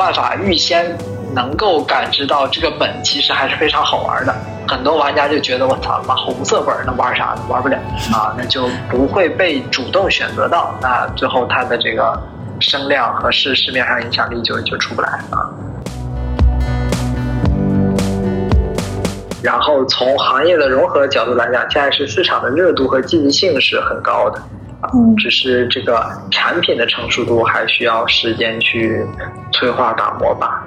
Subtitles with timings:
[0.00, 0.96] 办法预先
[1.34, 4.34] 能够感知到这个本其实还是非常好玩的。
[4.66, 7.34] 很多玩家就觉得我操，妈红色本能玩啥？
[7.50, 7.76] 玩不了
[8.10, 10.74] 啊，那就不会被主动选择到。
[10.80, 12.18] 那最后它的这个
[12.60, 15.52] 声量和市市面上影响力就就出不来啊。
[19.42, 24.40] 然后从行业的融合角度来讲，现在是市场的热度和积极性是很高的，
[24.80, 29.06] 啊，只是这个产品的成熟度还需要时间去
[29.52, 30.64] 催化打磨吧。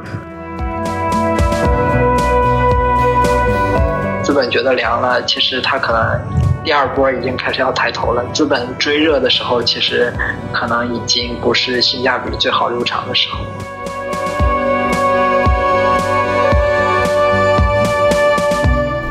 [4.23, 6.21] 资本觉得凉了，其实它可能
[6.63, 8.23] 第二波已经开始要抬头了。
[8.31, 10.13] 资本追热的时候，其实
[10.51, 13.39] 可能已经不是性价比最好入场的时候。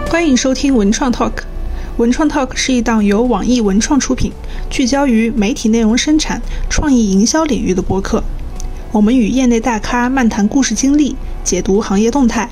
[0.08, 1.42] 欢迎收听文创 Talk。
[1.98, 4.32] 文创 Talk 是一档由网易文创出品，
[4.70, 8.24] 聚焦于媒体内容生产、创意营销领域的播客。
[8.92, 12.48] 我们与业内大咖漫谈故事经历，解读行业动态。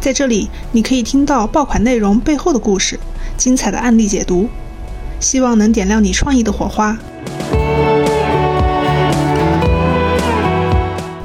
[0.00, 3.00] 在这里，你可以听到爆款内容背后的故事，
[3.38, 4.50] 精彩的案例解读，
[5.18, 6.98] 希望能点亮你创意的火花。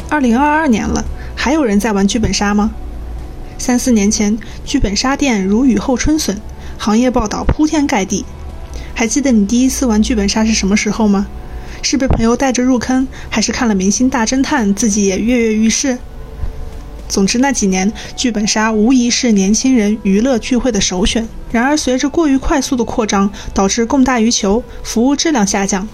[0.09, 1.03] 二零二二年了，
[1.35, 2.71] 还有人在玩剧本杀吗？
[3.57, 6.39] 三四年前，剧本杀店如雨后春笋，
[6.83, 8.25] 行业报道铺天盖地。
[8.93, 11.27] 还记得你第一次玩剧本杀是什么时候吗？
[11.81, 15.97] 是被朋友带着入坑，还是看了《明星大侦探》自己也跃跃欲试？
[17.07, 21.25] 总之，那几年剧本杀无疑是年轻人娱乐聚会的首选。
[21.53, 25.87] 然而，随着过于快速的扩张，导致供大于求，服务质量下降，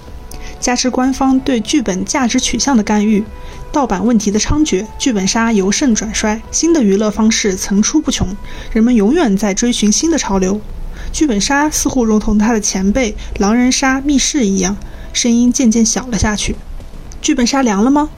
[0.60, 3.24] 加之官方对剧本价值取向的干预。
[3.72, 8.36] 盗版问题的猖獗，剧本杀由盛转衰，新的娱乐方式层出不穷，
[8.74, 10.60] 人们永远在追寻新的潮流。
[11.12, 14.78] 剧本杀似乎如同他的前辈狼人杀、密室一样，
[15.12, 16.56] 声音渐渐小了下去。
[17.22, 18.10] 剧本杀凉了吗？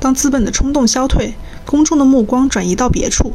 [0.00, 1.34] 当资本的冲动消退，
[1.64, 3.32] 公众的目光转移到别处，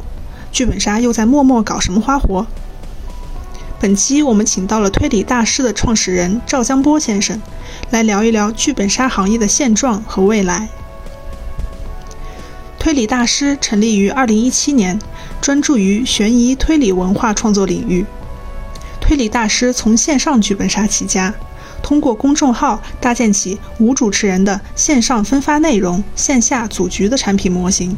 [0.51, 2.45] 剧本杀又在默默搞什么花活？
[3.79, 7.41] 本期我们请到了推理大师的创始人赵江波先生，
[7.91, 10.67] 来聊一聊剧本杀行业的现状和未来。
[12.77, 14.99] 推理大师成立于2017年，
[15.39, 18.05] 专注于悬疑推理文化创作领域。
[19.09, 21.33] 推理大师从线上剧本杀起家，
[21.81, 27.97] 通过公众号搭建起无主持人的线上分发内容、线下组局的产品模型。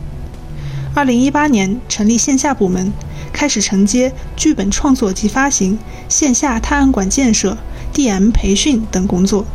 [0.96, 2.94] 二零一八年成立线下部门，
[3.34, 5.78] 开始承接剧本创作及发行、
[6.08, 7.58] 线下探案馆建设、
[7.94, 9.46] DM 培训等工作。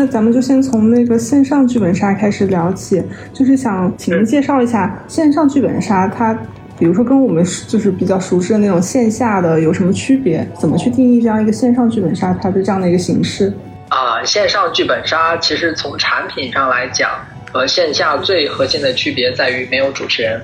[0.00, 3.02] 那咱们就先从那个线上剧本杀开始聊起，
[3.34, 6.32] 就是想请您介绍一下线上剧本杀，它
[6.78, 10.48] 比如说跟我们就是比较熟知的那种线下的有什么区别？
[10.58, 13.52] 怎么去定义这样一个线上剧本杀它的这样的一个形式？
[13.90, 17.10] 啊，线上剧本杀其实从产品上来讲，
[17.52, 20.40] 和线下最核心的区别在于没有主持人，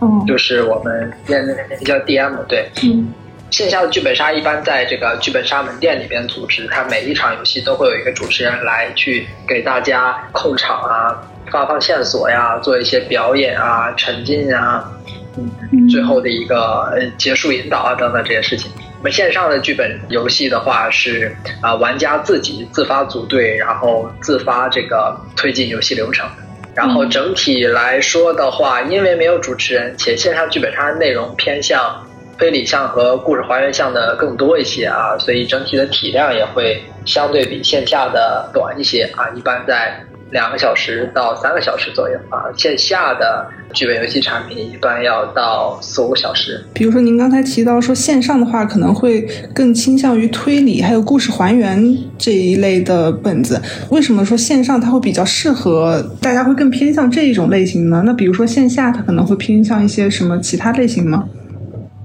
[0.00, 3.06] 哦，就是我们那那叫 DM，对，嗯。
[3.50, 14.88] 线下的剧本杀一般在这个剧本杀门店里边组织，它每一场游戏都会有一个主持人来去给大家控场啊、发放线索呀、做一些表演啊、沉浸啊，
[15.36, 18.70] 嗯，最后的一个结束引导啊等等这些事情。
[18.98, 26.28] 我们线上的剧本游戏的话是啊，玩家自己自发组队，然后自发这个推进游戏流程。
[26.72, 32.06] 然后整体来说的话，因为没有主持人，且线上剧本杀内容偏向。
[32.40, 42.48] 推理项和故事还原项的更多一些啊，所以整体的体量也会相对比线下的短一些啊，一般在两个小时到三个小时左右啊。
[42.56, 46.64] 线下的剧本游戏产品一般要到四五个小时。
[46.72, 49.20] 比如说您刚才提到说线上的话可能会
[49.54, 53.60] 更倾向于推理还有故事还原这一类的本子，
[53.90, 58.02] 为什么说线上它会比较适合大家会更偏向这一种类型呢？
[58.06, 61.28] 那比如说线下它可能会偏向一些什么其他类型吗？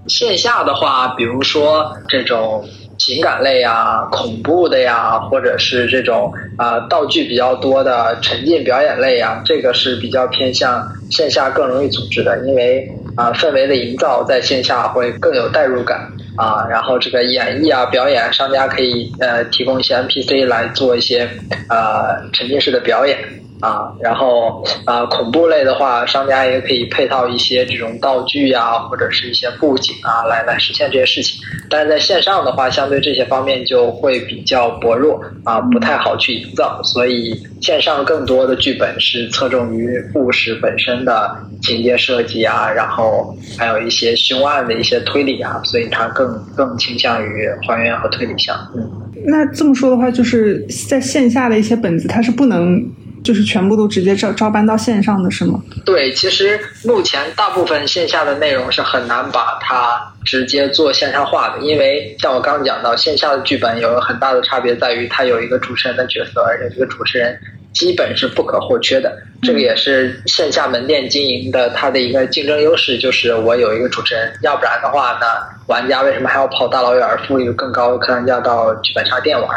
[0.08, 2.64] 线下的话，比如说这种
[2.98, 16.00] 情感类呀、恐怖的呀，或者是这种啊道具比较多的沉浸表演类呀，这个是比较偏向线下更容易组织的，因为啊氛围的营造在线下会更有代入感
[16.38, 21.30] 啊，然后这个演绎啊表演，商家可以呃提供一些 NPC 来做一些
[21.70, 23.18] 呃沉浸式的表演。
[23.66, 31.42] 啊，然后啊，恐怖类的话，商家也可以配套一些这种道具啊，或者是一些布景啊，来来实现这些事情。
[31.68, 36.80] 但是在线上的话，相对这些方面就会比较薄弱啊，不太好去营造。
[36.84, 48.56] 所以线上更多的剧本是侧重于故事本身的情节设计啊，然后还有一些凶案的一些推理啊，所以它更更倾向于还原和推理向。
[48.76, 48.92] 嗯，
[49.26, 52.88] 那这么说的话，就是在线下的一些本子，它是不能。
[53.26, 55.60] 就是全部都直接招招搬到线上的是吗？
[55.84, 67.36] 对，其实目前大部分线下的内容是很难把它直接做线上化的，因为像我刚刚讲到，线下的剧本有很大的差别在于它有一个主持人的角色，而且这个主持人
[67.74, 69.12] 基本是不可或缺的。
[69.42, 75.26] 这个也是线下门店经营的它的一个竞争优势，就是我有一个主持人，要不然的话呢，
[75.66, 79.50] 玩家为什么还要跑大老远付一个更高的客单价到剧本杀店玩？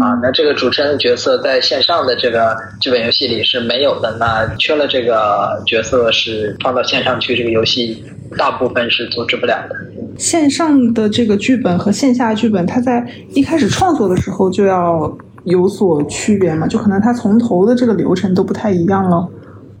[0.00, 8.02] 啊，那这个主持人的角色在线上的这个剧本游戏里是没有的，那缺了这个角色是放到线上去，这个游戏
[8.38, 9.76] 大部分是阻止不了的。
[10.16, 16.66] 线上的这个剧本和线下剧本，它在一开始创作的时候就要有所区别嘛？
[16.66, 19.28] 就可能它从头的这个流程都不太一样了。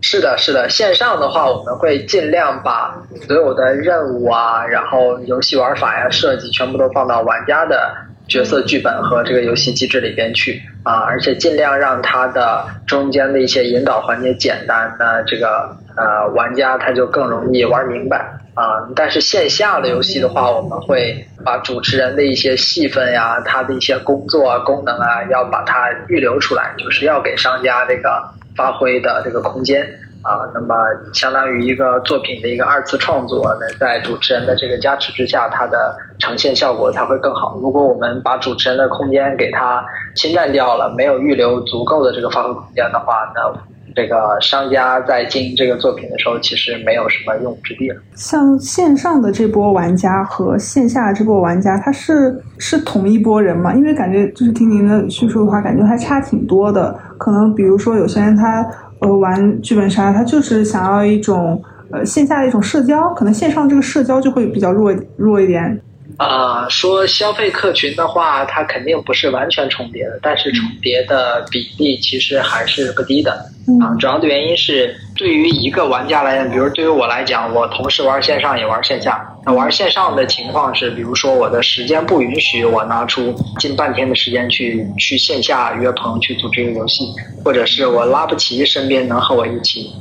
[0.02, 7.94] 是的，是的，线上的话，我们会尽量把所有的任务啊，然后游戏玩法呀、设计全部都放到玩家的。
[8.32, 18.16] 角色剧本和这个游戏机制里边去啊，而且尽量让它的中间的一些引导环节简单，那这个呃玩家他就更容易玩明白
[18.54, 18.88] 啊。
[18.96, 28.22] 但是线下的游戏的话，我们会把主持人的一些戏份呀，他的一些工作啊、功能啊，要把它预留出来，就是要给商家这个
[28.56, 29.86] 发挥的这个空间。
[30.22, 30.74] 啊，那么
[31.12, 37.58] 相当于一个作品的一个二次创作，那在主持人的这个加持之下，它的呈现效果才会更好。
[37.60, 39.84] 如果我们把主持人的空间给他
[40.14, 43.52] 侵占掉了，没有预留足够的这个发挥空间的话，那
[43.96, 48.00] 这个商家在经营这个作品的时候，其实没有什么用武之地了。
[48.14, 53.74] 像线上的这波玩家和线下这波玩家，他是是同一波人吗？
[53.74, 56.96] 因为感觉就是听您的叙述的话，感觉还差挺多的。
[57.18, 58.64] 可能比如说有些人他。
[59.02, 61.60] 呃，玩剧本杀，他就是想要一种
[61.90, 65.80] 呃线下的一种社交，可能线上这个社交就会比较弱弱一点。
[66.22, 73.32] 啊，说消费客群的话，它肯定不是完全重叠的，但是重叠的比例其实还是不低的。
[73.80, 79.24] 啊，主要的原因是对于一个玩家来讲，比如对于我来讲，我同时玩线上也玩线下。
[79.44, 87.04] 那玩线上的情况是，比如说我的时间不允许，我拿出近半天的时间去去线下约朋友去组织一个游戏，
[87.44, 89.92] 或者是我拉不齐身边能和我一起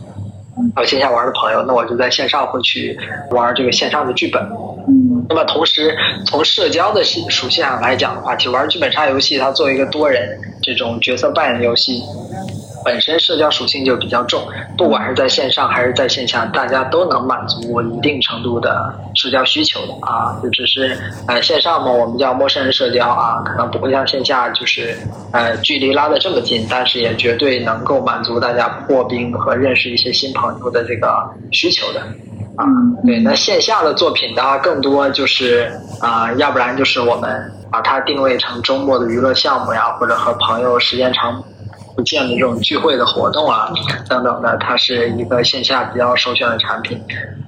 [0.75, 2.97] 到线下玩的朋友，那我就在线上会去
[3.31, 4.41] 玩这个线上的剧本。
[5.29, 5.95] 那么同时，
[6.25, 12.01] 从社交的属属性上来讲的话，其实玩剧本杀游戏，它作为一个多人这种角色扮演的游戏。
[12.83, 14.41] 本身社交属性就比较重，
[14.75, 20.35] 不管是在线上还是在线下，大家都能满足一定程度的社交需求的啊。
[20.41, 20.97] 就只是
[21.27, 24.97] 呃线上嘛，我们叫陌生人社交啊，可能不会像线下就是
[25.31, 32.01] 呃距离拉得这么近，但是也绝对能够满足大家破冰和认识一些新朋友的这个需求的
[32.55, 32.65] 啊。
[33.05, 41.43] 对，那线下的作品的话，更多就是啊，要不然就是我们把它定位成周末的娱乐项目呀，或者和朋友时间长。
[41.95, 43.71] 不见的这种聚会的活动啊，
[44.09, 47.01] 等等的，它是一个线下比较首选的产品。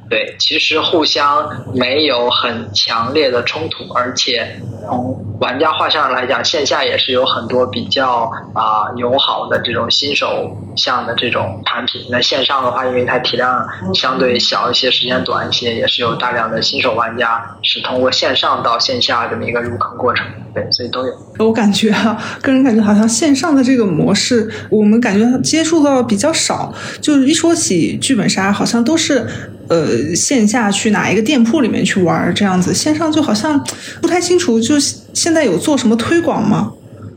[0.09, 12.05] 对，其实互相没有很强烈的冲突，而且从玩家画像来讲，线下也是有很多比较啊友好的这种新手向的这种产品。
[12.11, 20.27] 那线上的话，因为它体量相对小一些，时间短一些，也是有大量的新手玩家是通过线上到线下这么一个入坑过程。
[20.53, 21.13] 对，所以都有。
[21.39, 26.73] 我感觉啊，个人感觉好像线上的这个模式，是我们感觉接触到比较少。
[26.99, 29.25] 就是一说起剧本杀，好像都是。
[29.69, 33.57] 呃，线下去哪一个店铺里面去玩这样子，线上就好像
[34.01, 34.59] 不太清楚。
[34.59, 34.77] 就
[35.13, 36.73] 现在有做什么推广吗？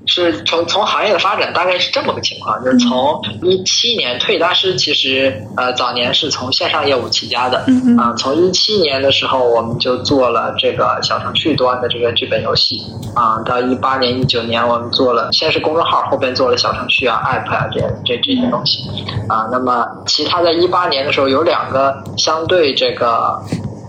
[0.06, 7.58] 是从从行业的发展大概是这么个情况，就是从一七年推理大师其实呃早年是从线上业务起家的，
[7.98, 12.80] 啊，从一七年的时候我们就做了这个小程序端的这个剧本游戏，
[13.14, 18.88] 啊，到一八年一九年我们做了先是公众号，后边做了小程序啊、app 啊这这这些东西，
[19.28, 23.40] 啊，那么其他在一八年的时候有两个相对这个。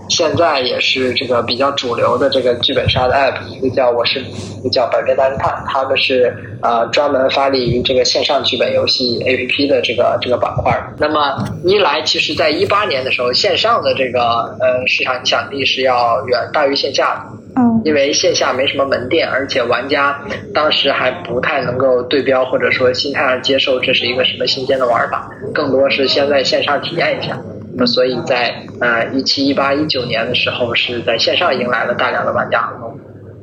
[0.08, 10.72] 现在也是这个比较主流的这个剧本杀的 app，一个叫我是，一个叫百变大侦探，他们是呃专门发力于这个线上剧本游戏 app 的这个这个板块。
[10.98, 14.20] 那么一来，其实在一八年的时候，线上的这个
[14.60, 17.38] 呃市场影响力是要远大于线下的。
[17.56, 20.16] 嗯，因为线下没什么门店，而且玩家
[20.54, 27.36] 当时还不太能够对标，或者说心态上接受这是一个什么新鲜的玩法，更多是先在线上体验一下。
[27.78, 32.98] 那么，所以在呃一七、一八、一九年的时候，是在线上迎来了大量的玩家合同。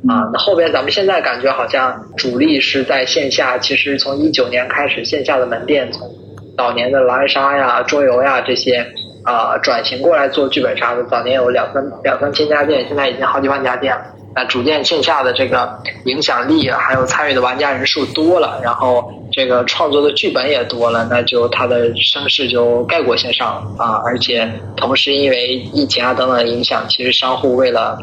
[0.08, 6.08] 啊，那后边咱们现在感觉好像主力是在线下，其实从一九年开始，线下的门店从
[6.56, 8.86] 早年的狼人杀呀、桌游呀这些
[9.24, 14.04] 啊转型过来做剧本杀的，早年有两三两三千家店，现在已经好几万家店了。
[14.36, 23.98] 那逐渐线下的这个影响力还有参与的玩家人数多了，然后这个创作的剧本也多了，那就它的声势就盖过线上啊。
[24.04, 27.98] 而且同时因为疫情啊等等影响，其实商户为了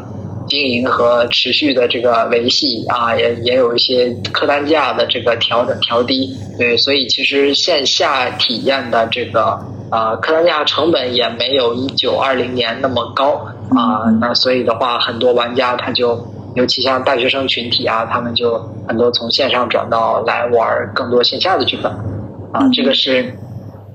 [0.48, 6.36] 经营和持续的这个维系啊，也也有一些客单价的这个调整调低。
[6.58, 9.56] 对，所以其实线下体验的这个
[9.88, 13.46] 啊客单价成本也没有一九二零年那么高。
[13.70, 21.90] 啊，那所以的话，很多玩家他就，尤其像大学生群体啊，他们就很多从线上转到来玩更多线下的剧本，
[22.52, 23.32] 啊，这个是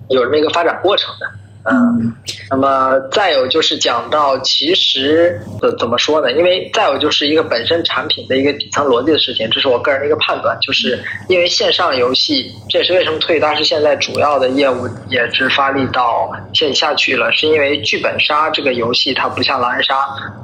[0.10, 1.26] 有这么一个发展过程的。
[1.66, 2.16] 嗯，
[2.50, 6.32] 那么再有就是讲到，其实怎怎么说呢？
[6.32, 10.98] 因为再有就是一个本身产品的一个底层逻辑的事情，这是我个人的一个判断，就是
[11.28, 19.98] 因为线上游戏，这也是为什么推大师现在主要的业务也是发力到线下去了，是因为剧本杀这个游戏它不像狼人杀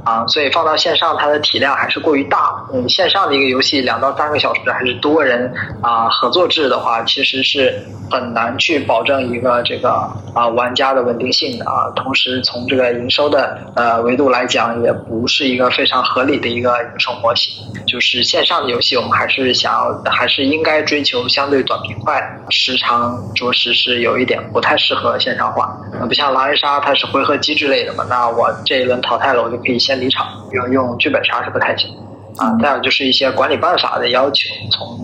[0.04, 2.54] 啊，所以放到线上它的体量还是过于大。
[2.74, 7.82] 嗯，线上的一个游戏两到三个小时还是多人啊合作制的话，其实是
[8.12, 9.92] 很难去保证一个这个
[10.34, 11.05] 啊玩家的。
[11.06, 17.54] 稳定性的啊，同时从这个营收的呃维度来讲，也不是一个非常合理的一个营收模型。
[17.86, 25.78] 就是线上的游戏，我们还是想要，还是应该追求相对短平快，时长着实是有一点不太适合线上化。
[25.94, 30.28] 那不像狼人杀，它是回合机制类的嘛，那我这一轮淘汰了，我就可以先离场。
[30.52, 31.90] 用用剧本杀是不太行
[32.38, 32.58] 啊。
[32.62, 35.00] 再有就是一些管理办法的要求，从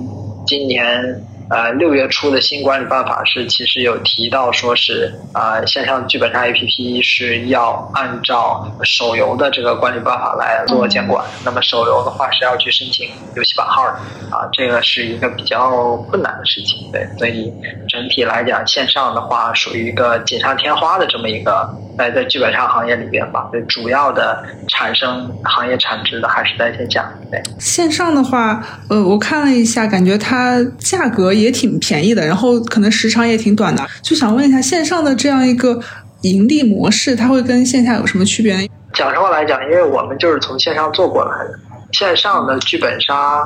[0.46, 1.24] 今年。
[1.52, 11.26] 呃，六月初的新管理办法是，其实有提到说是，呃，线上剧本杀 APP 是要按照手游的这个管理办法来做监管。
[11.44, 13.92] 那么手游的话是要去申请游戏版号的，
[14.34, 16.90] 啊，这个是一个比较困难的事情。
[16.90, 17.52] 对，所以
[17.90, 27.12] 整体来讲，线上的话属于一个锦上添花的这么一个，在在剧本杀行业里边吧，对，主要的产生行业产值的还是在线下。
[27.30, 31.34] 对，线上的话，呃，我看了一下，感觉它价格。
[31.42, 35.80] 也挺便宜的，然后可能时长也挺短的，就想问一下，线上的这样一个
[36.22, 38.56] 盈利模式，它会跟线下有什么区别？
[38.94, 41.60] 讲实话来讲，因为我们就是从线上做过来的，
[41.94, 43.40] 线上的剧本杀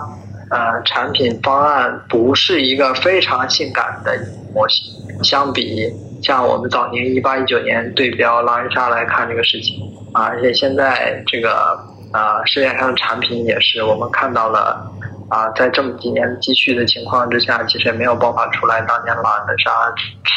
[0.50, 4.12] 呃产品方案不是一个非常性感的
[4.54, 5.90] 模型，相比
[6.22, 9.76] 像我们早年一八一九年对标狼人杀来看这个事情
[10.14, 11.78] 啊，而且现在这个
[12.12, 14.92] 啊市面上的产品也是我们看到了。
[15.28, 19.72] 啊，在这么几年积蓄的情况之下，其实也没有爆发出来当年狼人杀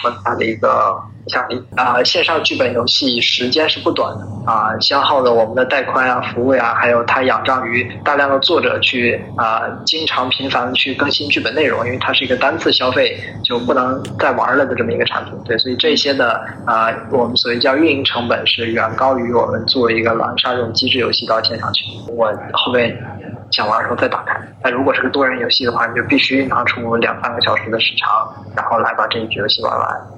[0.02, 1.44] 这么大的一个像。
[1.76, 15.34] 啊，线上剧本游戏时间是不短的啊，消耗的我们的带宽啊、服务呀，还有它仰仗于大量的作者去啊，经常频繁的去更新剧本内容，因为它是一个单次消费就不能再玩了的这么一个产品。
[15.44, 21.84] 对，所以这些的啊，我们所谓叫运营成本是远高于我们做一个狼人杀这种机制游戏到线上去。
[22.08, 22.96] 我后面。
[23.50, 24.38] 想玩的时候再打开。
[24.62, 30.17] 但如果是个多人游戏的话，你就必须拿出两三个小时的时长，然后来把这一局游戏玩完。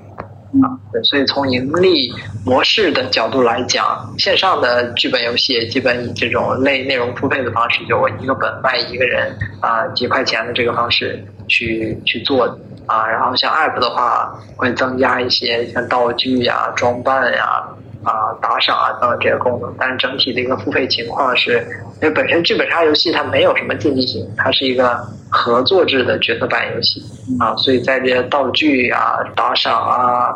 [0.63, 2.13] 啊，对，所以从盈利
[2.45, 12.47] 模式的角度来讲，线上的剧本游戏基本以这种内内容付费的方式，就我一个本卖一个人啊几块钱的这个方式去去做
[12.87, 13.07] 啊。
[13.07, 17.63] 然后像 App 的话，会增加一些像道具呀、装扮呀。
[18.41, 21.59] 打赏啊等等这些功能，但是整体的一个付费情况是，
[22.01, 27.03] 因为本身剧本杀游戏它没有什么竞技性，它是一个合作制的角色扮演游戏
[27.39, 30.35] 啊，所以在这些道具啊、打赏啊、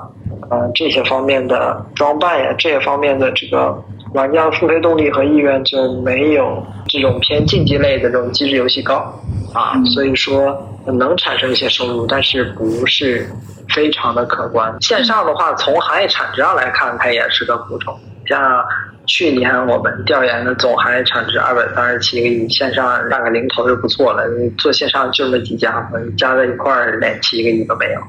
[0.50, 3.82] 呃这些方面的装扮呀这些方面的这个
[4.14, 9.12] 玩家付费动力和意愿就没有这种偏竞技类的这种机制游戏高
[9.52, 10.56] 啊，所以说
[10.86, 13.28] 能产生一些收入，但是不是。
[13.74, 14.72] 非常的可观。
[14.82, 17.98] 线上的话，从行业产值上来看，它也是个补充。
[18.26, 18.62] 像
[19.06, 24.22] 去年我们调研的总行业产值二百三十七个亿，线上占个零头就不错了。
[24.58, 28.00] 做线上就那几家，加在一块儿连七个亿都没有。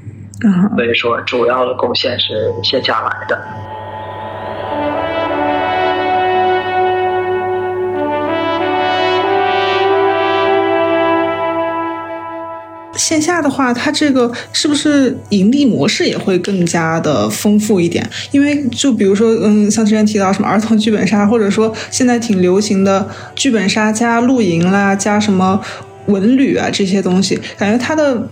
[0.76, 3.42] 所以说，主要的贡献是线下来的。
[12.96, 18.08] 线下的话，它这个是不是盈利模式也会更加的丰富一点？
[18.32, 25.60] 因为就比如说，嗯，像之前提到什么儿童剧本杀，或者说现在挺流行的剧本杀加露营啦，加什么
[26.08, 28.28] 文旅啊这些东西，感觉它的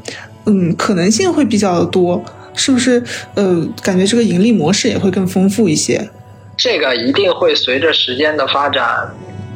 [0.46, 3.04] 嗯可能性会比较多，是不是？
[3.36, 6.10] 呃，感觉这个盈利模式也会更丰富一些。
[6.56, 8.86] 这个一定会随着时间的发展，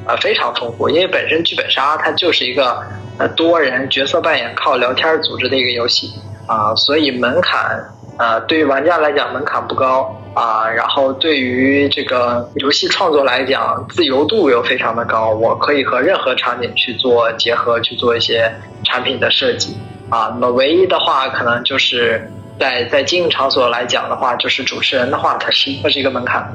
[0.05, 2.77] 呃，非常丰富，因为本身剧本杀它就是一个。
[3.17, 6.13] 呃，多人角色扮演靠聊天组织的一个游戏
[6.45, 7.83] 啊，所以门槛
[8.19, 18.51] 呃，对于玩家来讲门槛不高啊，然后对于这个游戏创作来讲，自由度又非常的高，我可以和任何场景去做结合，去做一些
[18.83, 19.75] 产品的设计
[20.09, 20.29] 啊。
[20.33, 26.47] 那么唯一的话，可能就是在在经营场所来讲的话，就是主持人的话，它是它是一个门槛。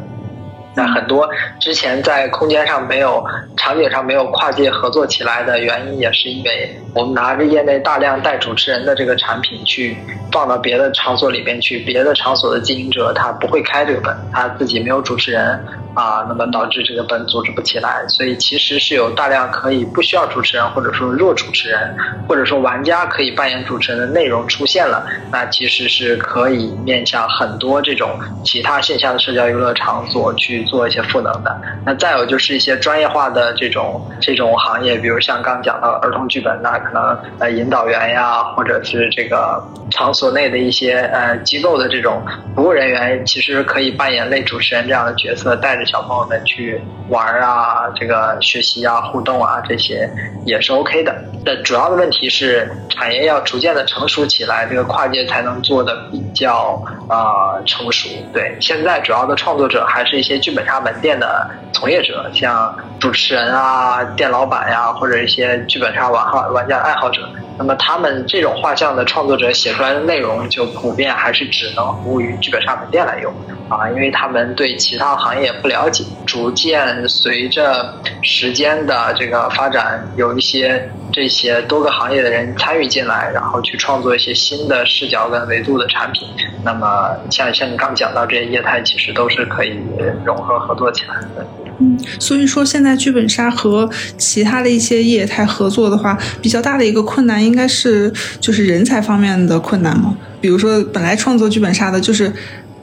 [0.75, 1.29] 那很多
[1.61, 3.25] 之前在空间上没有、
[3.57, 9.97] 场景上没有跨界合作起来的原因，也是因为我们拿着业内大量带主持人的这个产品去
[10.31, 15.63] 放到别的场所里面去，别的场所的经营者他不会开这个本，他自己没有主持人。
[15.95, 21.95] 啊，那么导致这个本组织不起来，所以其实是有大量可以不需要主持人，或者说弱主持人，
[22.27, 31.61] 或者说玩家可以扮演主持人的内容出现了，那其实是可以面向很多这种其他线下的社交娱乐场所去做一些赋能的。
[31.85, 42.25] 那再有就是一些专业化的这种这种行业，比如像刚讲到儿童剧本，那可能呃引导员呀，或者是这个场所内的一些呃机构的这种
[42.57, 45.82] 服务人员，其实可以扮演类主持人这样的角色，带着。
[45.87, 50.09] 小朋友们去玩啊，这个学习啊、互动啊，这些
[50.45, 51.15] 也是 OK 的。
[51.45, 58.09] 但主要的问题是，产业要逐渐的成熟起来，这个跨界才能做的比较啊成熟。
[58.33, 67.29] 对，现在主要的创作者还是一些剧本杀门店的从业者，像主持人啊、店老板呀，或者一些剧本杀玩号玩家爱好者。
[67.59, 73.33] 那么他们这种画像的创作者写出来的内容，就普遍还是只能服务于剧本杀门店来用
[73.69, 76.05] 啊，因为他们对其他行业不了解。
[76.27, 86.27] 逐渐随着时间的这个发展，有一些这些多个行业的人参与进来，然后去创作一些新的视角跟维度的产品。
[86.65, 89.79] 那么像像你刚讲到这些业态，其实都是可以
[90.25, 91.47] 融合合作起来的。
[91.79, 93.89] 嗯，所以说现在剧本杀和
[94.19, 100.17] 其他的一些业态合作的话，比较大的一个困难应该是就是人才方面的困难嘛？
[100.41, 102.33] 比如说本来创作剧本杀的，就是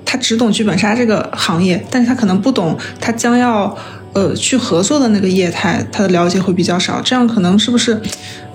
[0.06, 3.78] 他只懂剧本杀这个行业，但是他可能不懂他将要
[4.14, 8.02] 呃去合作的那个业态，他的了解会比较少，这样可能是不是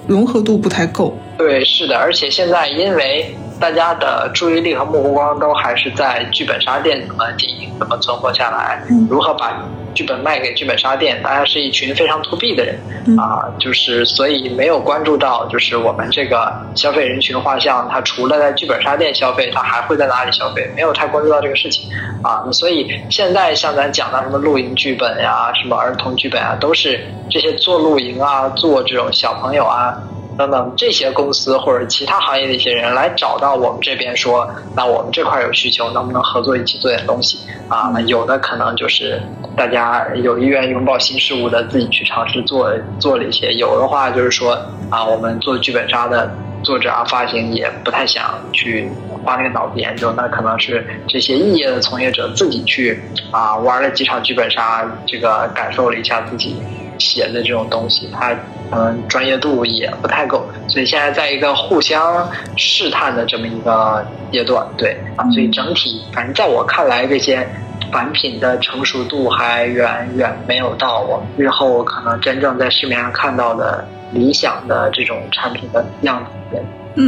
[0.07, 1.17] 融合度不太够？
[1.39, 3.35] 对，是的，而且现在因为。
[3.61, 9.53] 大家的注意力和目光都还是在剧本杀店怎么经营、怎么存活下来，如何把
[9.95, 11.23] 剧本卖给剧本杀店。
[11.23, 12.79] 大家是一群非常 to B 的人
[13.19, 20.69] 啊，就是所以没有关注到，就是我们这个消费人群画像，他除了在剧本杀店消费，他还会在哪里消费？
[20.75, 21.89] 没有太关注到这个事情
[22.23, 22.45] 啊。
[22.53, 29.95] 所以现在像咱讲的什么露营剧本呀、什么儿童剧本啊，都是这些做露营啊、做这种小朋友啊。
[30.37, 37.91] 等等，这些公司或者其他行业的一些人来找到我们这边说，那我们这块有需求，能不能合作一起做点东西啊？
[37.95, 39.21] 那有的可能就是
[39.57, 44.55] 大家有意愿拥抱新事物的，自己去尝试做做了一些；有的话就是说
[44.91, 46.29] 啊，我们做剧本杀的
[46.63, 48.91] 作者啊，发行也不太想去
[49.25, 56.57] 花那个脑子研究，那可能是这些异业的从业者自己去啊玩了几场剧本杀，这个感受了一下自己。
[56.99, 58.35] 写的这种东西，它
[58.71, 67.47] 嗯专业度也不太够，所以现在在一个互相试探的这么一个阶段，对啊，所以整体反正在我看来，这些
[67.93, 76.59] 产品的成熟度还远远没有到我们日后可能真正在市面上看到的理想的这种产品的样子。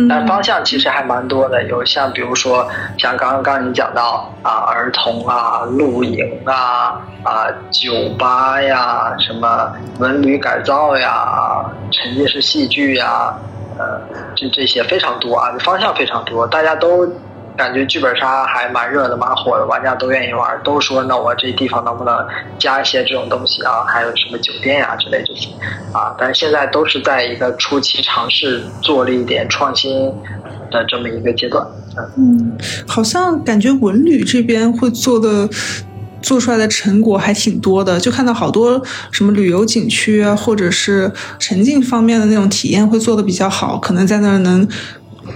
[0.08, 2.68] 但方向其实还蛮多的，有像比如说
[2.98, 13.34] 像刚刚你讲到啊，儿童啊，露营啊，啊，酒吧呀，什么文旅改造呀，沉浸式戏剧呀，
[13.78, 14.00] 呃，
[14.34, 17.06] 这这些非常多啊，方向非常多，大家都。
[17.56, 22.14] 感觉剧本杀还蛮热的，蛮火的，玩家都愿意玩，都说那我这地方能不能
[22.58, 23.82] 加一些这种东西啊？
[23.86, 25.48] 还有什么酒店呀之类这些
[25.92, 26.14] 啊？
[26.18, 30.12] 但是现在都是在一个初期尝试做了一点创新
[30.70, 31.66] 的这么一个阶段。
[32.18, 35.48] 嗯，好像感觉文旅这边会做的
[36.20, 44.68] 做出来的成果还挺多的，就看到好多什么旅游景区啊，或者是沉浸方面的那种体验会做的比较好，可能在那儿能。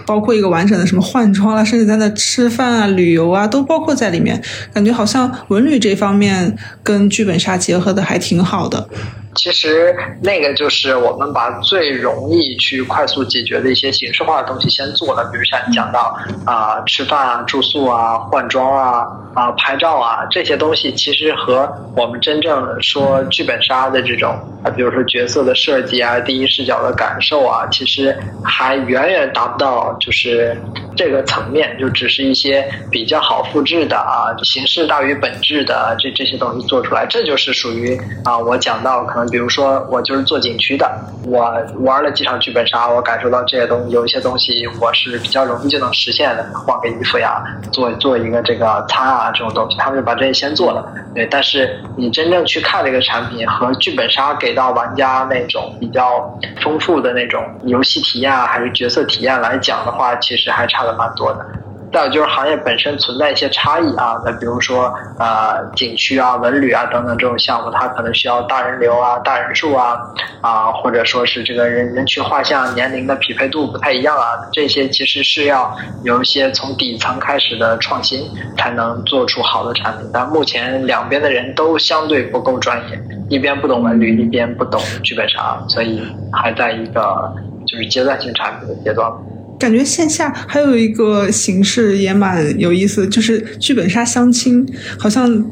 [0.07, 4.41] 包括一个完整的什么换装啊，甚至在那吃饭啊、旅游啊，都包括在里面。
[4.73, 8.89] 感觉好像文旅这方面跟剧本杀结合的还挺好的。
[9.37, 30.61] 其实那个就是我们把最容易去快速解决的一些形式化的东西先做了，比如像你讲到啊吃饭啊、住宿啊、换装啊、啊拍照啊这些东西，其实和我们真正说剧本杀的这种啊，比如说角色的设计啊、第一视角的感受啊，其实还远远达不到就是
[30.97, 39.20] 这个层面，就只是一些比较好复制的啊，形式大于本质的这这些东西做出来，这就是属于啊我讲到可能。
[39.29, 40.91] 比如说，我就是做景区的，
[41.25, 50.87] 我玩了几场剧本杀，我感受到这些东西，有一些东西我是比较容易就能实现的，换个衣服呀，做做一个这个餐啊这种东西，他们就把这些先做了。
[51.15, 61.47] 对，但是你真正去看这个产品和剧本杀给到玩家那种比较丰富的那种游戏体验啊，还是角色体验来讲的话，其实还差的蛮多的。
[61.93, 69.99] 再有就是行业本身存在一些差异啊，那比如说呃景区啊、文旅啊等等这种项目，它可能需要大人流啊、大人数啊
[70.41, 74.23] 啊，或者说是这个人人群画像、年龄的匹配度不太一样啊，
[74.53, 80.09] 这些其实是要有一些从底层开始的创新，才能做出好的产品。
[80.13, 86.01] 但目前两边的人都相对不够专业，一边不懂文旅，一边不懂剧本杀，所以
[86.33, 87.35] 还在一个
[87.67, 89.11] 就是阶段性产品的阶段。
[89.61, 94.67] 感觉线下还有一个形式也蛮有意思，就是剧本杀相亲。
[94.99, 95.45] 好像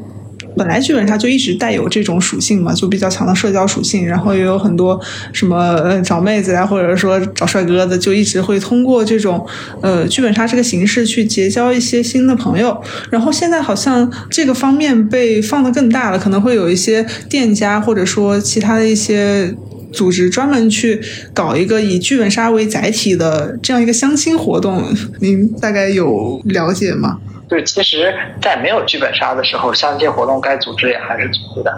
[0.57, 4.05] 本来剧本杀就一直带有这种属性嘛，就比较强的社交属性。
[4.05, 4.99] 然后也有很多
[5.31, 9.45] 什么找妹子呀，或者说找帅哥的，就一直会通过这种
[9.81, 12.81] 呃剧本杀这个形式去结交一些新的朋友。
[13.11, 19.55] 然后现在好像这个方面被放得更大了，可能会有一些店家或者说其他的一些。
[19.91, 21.01] 组织专门去
[21.33, 24.83] 搞一个以剧本杀为载体的这样一个相亲活动，
[25.19, 27.19] 您大概有了解吗？
[27.49, 31.71] 对，其实，在没有剧本杀的时候，相亲活动该组织也还是组织的，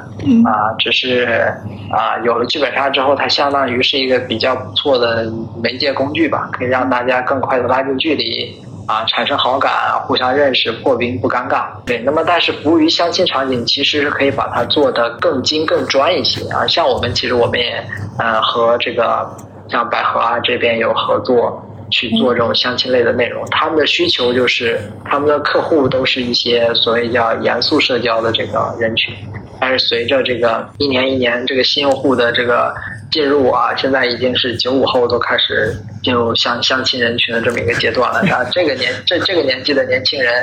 [0.46, 1.54] 啊，只是
[1.90, 5.32] 啊，有了剧本杀之后，它相当于是一个比较不错的
[5.64, 8.62] 媒介工具吧，可以让大家更快的拉近距离。
[8.88, 11.68] 啊，产生好感，互相认识，破冰不尴尬。
[11.86, 16.68] 对，那么但是服务于相亲场景，其实是可以把它做得更精、更专一些啊。
[16.68, 17.82] 像我们其实我们也
[18.18, 19.26] 呃和这个
[19.70, 23.46] 像百合啊这边有合作去做这种相亲类的内容。
[23.52, 29.14] 他们的需求就是他们的客户都是一些所谓叫严肃社交的这个人群，
[29.60, 32.74] 但是随着这个一年一年这个新用户的这个。
[33.12, 38.24] 进入啊，现在已经是九五后都开始进入相相亲人群的这么一个阶段了。
[38.24, 40.34] 然后，这个年这这个年纪的年轻人，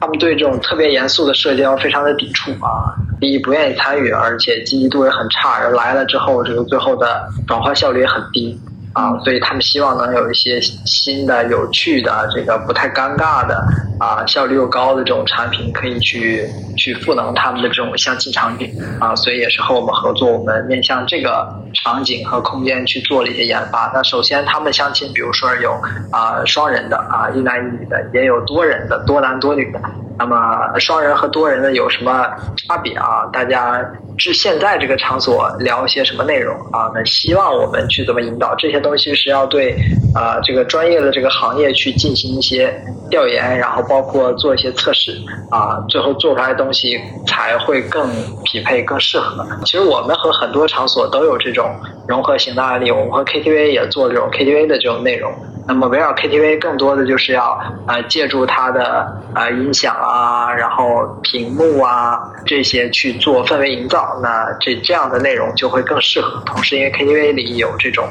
[0.00, 8.56] 他们对这种特别严肃的社交非常的抵触啊，第一不愿意参与，而且积极度也很差，然后来了之后，这个最后的转化效率也很低。
[8.98, 13.64] 啊，所以他们希望能有一些新的、有趣的、这个不太尴尬的
[14.00, 16.44] 啊，效率又高的这种产品，可以去
[16.76, 19.14] 去赋能他们的这种相亲场景啊。
[19.14, 23.88] 所以也是和我们合作，我们面向这个场景和空间去做了一些研发。
[23.94, 25.80] 那首先，他们相亲，比如说有
[26.10, 29.78] 啊双人的啊一男一女的，也有多人的多男多女的。
[30.18, 32.26] 那么双人和多人的有什么
[32.56, 33.24] 差别啊？
[33.32, 33.80] 大家
[34.18, 36.90] 至现在这个场所聊一些什么内容啊？
[36.92, 39.76] 那希望我们去怎么引导这些东西是要对
[40.14, 42.74] 啊这个专业的这个行业去进行一些
[43.08, 45.12] 调研，然后包括做一些测试
[45.50, 48.10] 啊，最后做出来的东西才会更
[48.44, 49.46] 匹配、更适合。
[49.64, 51.74] 其实我们和很多场所都有这种
[52.08, 55.32] 融合型的案例，我们和 KTV 也做这种 KTV 的这种内容。
[55.68, 66.42] 那么围绕 KTV 更多的就是要呃借助它的呃音响啊，然后屏幕啊这些去做氛围营造，那这这样的内容就会更适合。
[66.46, 68.08] 同时，因为 KTV 里有这种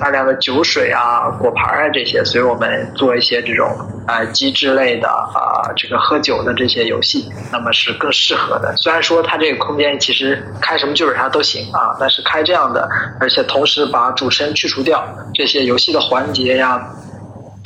[0.00, 3.70] 大量的酒水啊、果盘啊这些，所以我们做一些这种
[4.08, 8.74] 呃机制类的啊这个喝酒的这些游戏，那么是更适合的。
[8.76, 12.88] 虽然说它这个空间其实开什么剧本杀都行啊，但是开这样的，
[13.20, 16.84] 而且同时把主持人去除掉这些游戏的环节呀。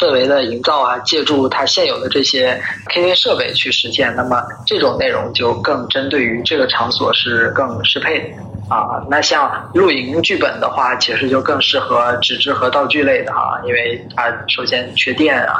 [0.00, 2.58] 氛围的营造啊，借助它现有的这些
[2.88, 8.59] KTV 设备去实现，那么这种内容就更针对于这个场所是更适配的。
[8.70, 9.04] 啊。
[9.10, 15.54] 那像露营剧本的话，其实就更适合纸质和道具类的啊，因为它首先缺电啊。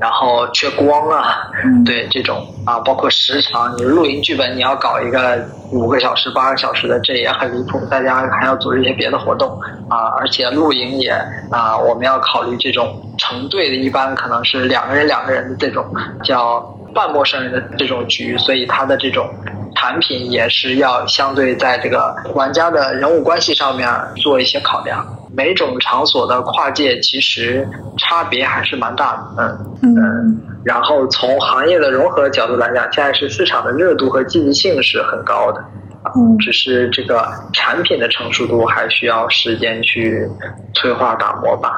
[0.00, 1.50] 然后缺光啊，
[1.84, 7.78] 对这种啊，包括时长，你露营剧本你要搞一个五个小时、八个小时的，这也很离谱。
[7.90, 9.50] 大家还要组织一些别的活动
[9.90, 11.10] 啊，而且露营也
[11.50, 15.84] 啊，我们要考虑这种成对的，一般可能是两个人、两个人的这种
[16.24, 16.60] 叫
[16.94, 19.28] 半陌生人的这种局，所以它的这种
[19.74, 25.04] 产品也是要相对在这个玩家的人物关系上面做一些考量。
[25.32, 27.66] 每种场所的跨界其实
[27.98, 35.60] 差别还是蛮大的，嗯嗯，然后从行业的融合角度来讲，现在是市场的热度和积极性是很高的，
[36.02, 40.28] 啊，嗯只是这个产品的成熟度还需要时间去
[40.74, 41.74] 催化打磨吧。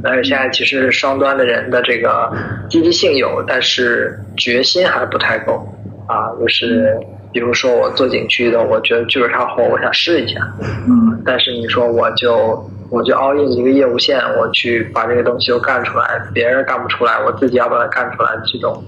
[0.00, 2.32] 但是现在其实双端的人的这个
[2.70, 5.66] 积极性有，但是决心还不太够
[6.06, 6.30] 啊。
[6.38, 6.96] 就是
[7.32, 10.40] 比如说我做景区的，我觉得剧本杀火，我想试一下，
[10.86, 18.82] 嗯但是你说我就我就 all in 一个业务线，我去把这个东西都干出来，别人干不出来，我自己要把它干出来，这种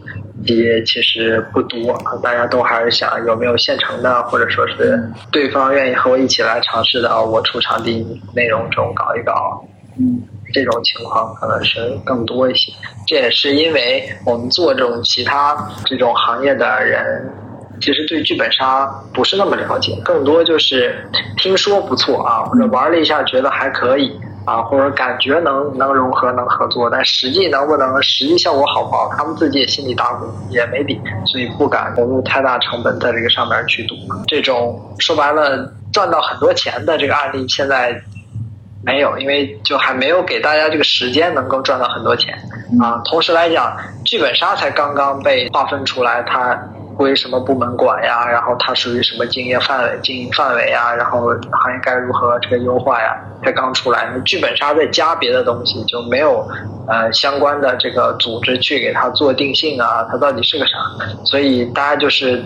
[0.45, 2.13] 也其实不多啊。
[2.23, 5.03] 大家都还是想有没有现成的，或者说是
[5.33, 9.65] 对方愿意和我一起来尝试的，啊我出场地内容这种搞一搞。
[9.99, 10.21] 嗯
[10.53, 12.73] 这种情况可能是更多一些，
[13.09, 17.29] 这也是因为我们做这种其他这种行业的人，
[17.81, 33.95] 其实对剧本杀不是那么了解，更多就是听说不错啊，或者玩了一下觉得还可以啊，或者感觉能能融合能合作，但实际能不能实际效果好不好，他们自己也心里打鼓，也没底，所以不敢投入太大成本在这个上面去赌。
[34.27, 38.01] 这种说白了赚到很多钱的这个案例，现在
[38.85, 42.35] 没有，因为就还没有给大家这个时间能够赚到很多钱
[42.83, 43.01] 啊。
[43.07, 46.55] 同时来讲，剧本杀才刚刚被划分出来，它
[46.97, 48.27] 归什么部门管呀？
[48.31, 50.95] 然后它属于什么经营范围、经营范围呀？
[50.95, 53.17] 然后行业该如何这个优化呀？
[53.43, 56.47] 才刚出来，剧本杀再加别的东西，就没有
[56.89, 60.79] 呃相关的这个组织去给它做定性啊，它到底是个啥？
[61.25, 62.43] 所以大家就是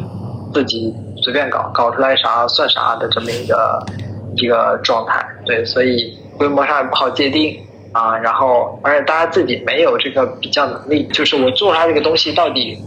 [0.52, 3.86] 自己随便搞，搞出来啥算啥的这么一个
[4.36, 5.24] 一个状态。
[5.44, 7.56] 对，所以规模上也不好界定
[7.92, 8.18] 啊。
[8.18, 12.82] 然后，而且大家自己没有这个比较能力，就是我做出来这个东西到底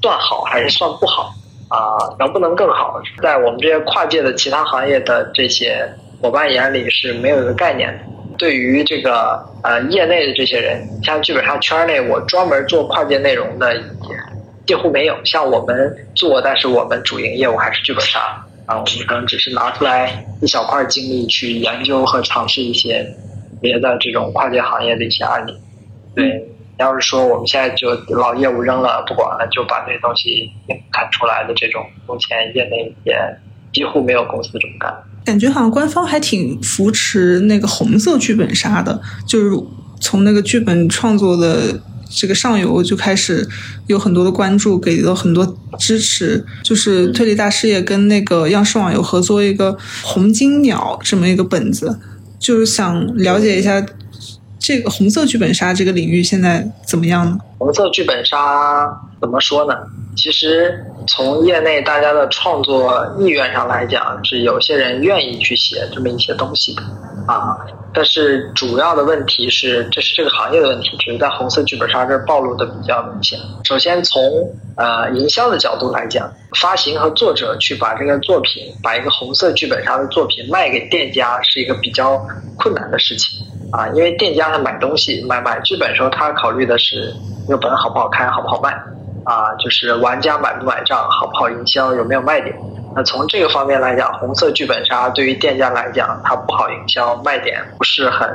[0.00, 1.32] 算好还是算不好
[1.68, 1.98] 啊？
[2.18, 3.00] 能不能更好？
[3.22, 5.88] 在我们这些跨界的其他行业的这些
[6.20, 8.04] 伙伴眼里是没有一个概念的。
[8.38, 13.82] 对于这个呃业内的这些人，像剧本杀圈内，我专门做跨界内容的也
[14.64, 15.16] 几乎没有。
[15.24, 18.20] 像我们做，但是我们主营业务还是剧本杀
[18.66, 23.04] 啊，我们可能只是拿出来一小块精力去研究和尝试一些
[23.60, 25.58] 别的这种跨界行业的一些案例。
[26.14, 30.50] 对，要是说我们现在就老业务扔了不管了，就把这些东西
[30.92, 33.16] 砍出来的这种，目前业内也
[33.72, 34.94] 几乎没有公司这么干。
[35.24, 39.50] 感觉好像官方还挺扶持那个红色剧本杀的，就是
[40.00, 43.46] 从那个剧本创作的这个上游就开始
[43.88, 46.42] 有很多的关注，给了很多支持。
[46.62, 51.98] 就是推理大师也跟那个央视网有合作一个红金鸟这么一个本子，
[52.38, 53.84] 就是想了解一下
[54.68, 57.38] 这个红色剧本杀这个领域现在怎么样呢？
[57.56, 58.86] 红色剧本杀
[59.18, 59.74] 怎么说呢？
[60.14, 66.82] 其实从业内大家的创作意愿上来讲，是有些人愿意去写这么一些东西的
[67.28, 67.58] 啊。
[67.94, 73.38] 但是主要的问题是，这是这个行业的问题，只是在红色剧本杀这儿暴露的比较明显。
[73.64, 74.20] 首先从
[74.76, 82.24] 呃营销的角度来讲，发行和作者去把这个作品，把一个红色剧本杀的作品卖给店家，是一个比较
[82.56, 83.88] 困难的事情啊。
[83.88, 87.12] 因为店家他买东西买买剧本的时候，他考虑的是
[87.48, 88.78] 那个本好不好开，好不好卖。
[89.28, 92.56] 啊，就是玩家买不买账，好不好营销，有没有卖点？
[92.96, 98.26] 那从这个方面来讲，红色剧本杀对于店家来讲，它不好营销，卖点不是很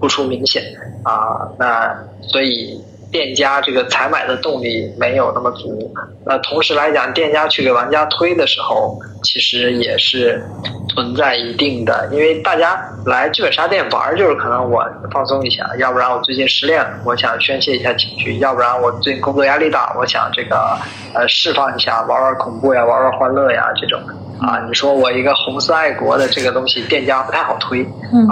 [0.00, 0.62] 突出明显
[1.04, 1.46] 啊。
[1.58, 5.92] 那所以店家这个采买的动力没有那么足。
[6.24, 10.42] 那同时来讲，店家去给玩家推的时候，其实也是
[10.88, 20.78] 存在一定的，因为大家来剧本杀店玩，就是可能我放松一下，要不然我最近失恋了，我想宣泄一下情绪；要不然我最近工作压力大，我想这个
[21.14, 24.00] 呃释放一下，玩玩恐怖呀，玩玩欢乐呀这种。
[24.40, 28.26] 啊，你说我一个红色爱国的这个东西，店家不太好推，嗯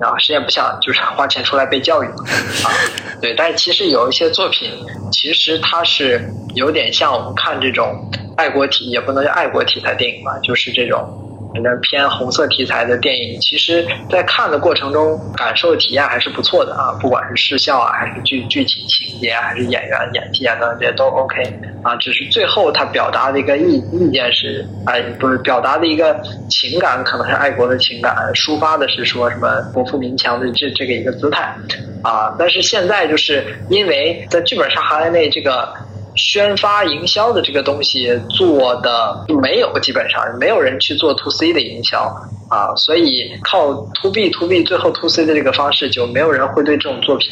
[0.00, 2.24] 啊，谁也不想就是花钱出来被教育嘛，
[2.64, 2.68] 啊，
[3.20, 4.70] 对，但是其实有一些作品，
[5.12, 21.42] 其实它是有点像我们看这种爱国题，也不能叫爱国题材电影吧，就是这种可能偏红色题材的电影，其实在看的过程中感受体验还是不错的啊，不管是视效啊，还是剧剧情情节，还是演员演技啊等等，这些都 OK
[21.82, 31.54] 啊，只是最后他表达的一个意意见是，哎，不是表达的一个情感，可能是爱国的情感，抒发的是说什么国富民强的这这个一个姿态
[32.02, 35.68] 啊，但是现在就是因为在剧本杀行业内这个。
[36.18, 42.12] 宣发营销的这个东西做的没有，基本上没有人去做 to C 的营销
[42.50, 47.30] 啊，所以靠 to B to B 最后 to C 的这个方式，就没有人会对这种作品，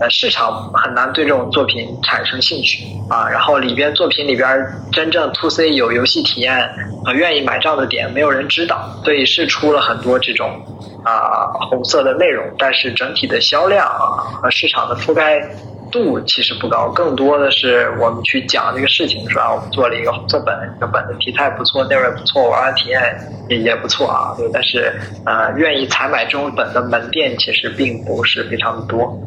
[0.00, 3.28] 呃，市场很难对这种作品产生兴趣啊。
[3.28, 6.70] 然后里边作品里边真正 to C 有游戏体验
[7.04, 10.48] 和愿意买账的点，没有人知道，所以是出了很多这种
[11.04, 15.40] 啊红色的内容，但是整体的销量啊和市场的覆盖。
[15.90, 19.52] 度其实不高，更多的是我们去讲这个事情，是吧？
[19.52, 23.00] 我们做了一个红色本，这个本的题材不错，内容也不错，玩玩体验
[23.48, 24.34] 也也不错啊。
[24.36, 24.92] 对，但是
[25.24, 29.20] 呃，愿意采买这种本的门店其实并不是非常的多。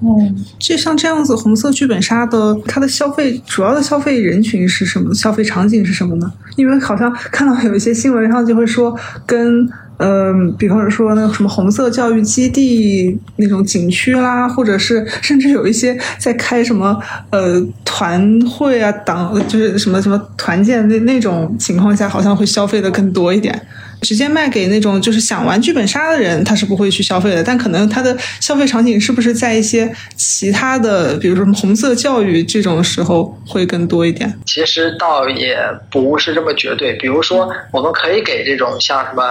[0.00, 5.14] 嗯，就像这样子红色剧本杀的，它的消费主要的消费人群是什么？
[5.14, 6.32] 消费场景是什么呢？
[6.56, 9.68] 因为好像看到有一些新闻上就会说跟。
[9.98, 16.98] 嗯，比方说那个什么红色教育基地那种景区啦，或者是甚至有一些在开什么
[17.30, 23.60] 呃团会啊，党就是什么什么团建那那种情况下，好像会消费的更多一点。
[24.00, 27.42] 直接卖给那种就是想玩剧本杀的人，他是不会去消费的。
[27.42, 34.32] 但可能他的消费场景是不是在一些其他的，比如说红色教育这种时候会更多一点？
[34.46, 35.58] 其实倒也
[35.90, 36.92] 不是这么绝对。
[36.94, 39.22] 比如说，我们可以给这种像什么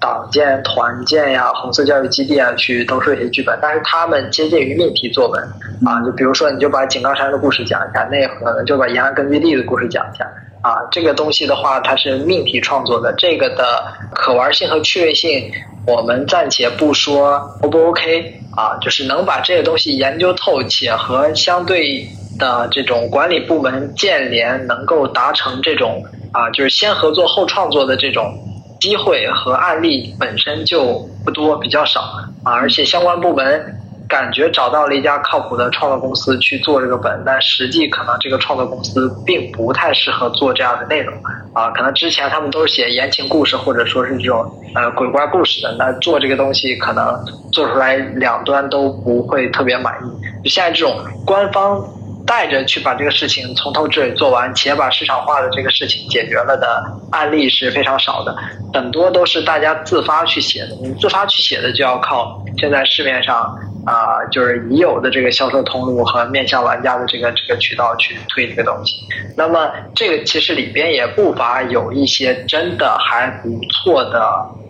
[0.00, 5.42] 党建、团建呀、红色教育基地啊去兜售一些剧本，但是他们接近于命题作文
[5.84, 6.00] 啊。
[6.04, 10.26] 就比如说，你就把井冈山的故事讲一下，那可能就把延安根据地的故事讲一下。
[10.60, 13.82] 啊，这个东西的话，它是命题创作的，这个的
[14.14, 15.50] 可玩性和趣味性，
[15.86, 28.34] 我们暂且不说 O 不 OK 啊，就是能把这个东西研究透，且和相对的这种管理部门建联，能够达成这种啊，就是先合作后创作的这种
[28.78, 32.02] 机会和案例本身就不多，比较少
[32.42, 33.76] 啊，而且相关部门。
[34.10, 41.14] 感觉找到了一家靠谱的创作公司去做这个本，但实际可能这个创作公司并不太适合做这样的内容
[41.54, 41.70] 啊。
[41.70, 44.44] 可能之前他们都是写言情故事或者说是这种
[44.74, 50.42] 呃鬼怪故事的，那做这个东西可能做出来两端都不会特别满意。
[50.42, 51.80] 就现在这种官方
[52.26, 58.36] 带着去把这个事情从头至尾做完，且把市场化的这个事情解决了的案例是非常少的，
[58.74, 60.76] 很多都是大家自发去写的。
[60.82, 63.56] 你自发去写的就要靠现在市面上。
[63.86, 68.96] 啊，就是已有的这个销售通路和面向玩家的这个这个渠道去推这个东西。
[69.36, 74.20] 那么这个其实里边也不乏有一些真的还不错的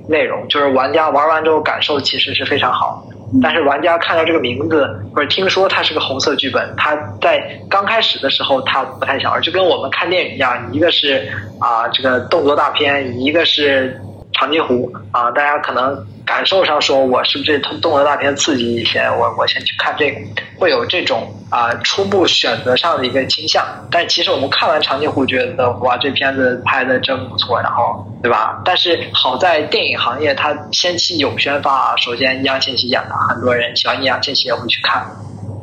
[0.09, 3.05] 内容，就是玩家玩完之后感受其实是非常好。
[3.43, 14.01] 但是玩家看到这个名字或者听说它是个红色剧本，他在刚开始的时候他不太想玩，就跟我们看电影一样，一个是啊这个动作大片，一个是
[14.33, 16.07] 长津湖啊，大家可能。
[16.31, 19.01] 感受上说，我是不是动作大片刺激一些？
[19.01, 20.21] 我我先去看这个，
[20.57, 23.67] 会有这种啊初步选择上的一个倾向。
[23.91, 28.63] 但其实我们看完长津湖，觉得哇，这片子拍的真不错，然后对吧？
[28.65, 35.05] 但是好在电影行业它先期有宣发啊，首先易烊千玺演的，很多人喜欢易烊千玺也会去看。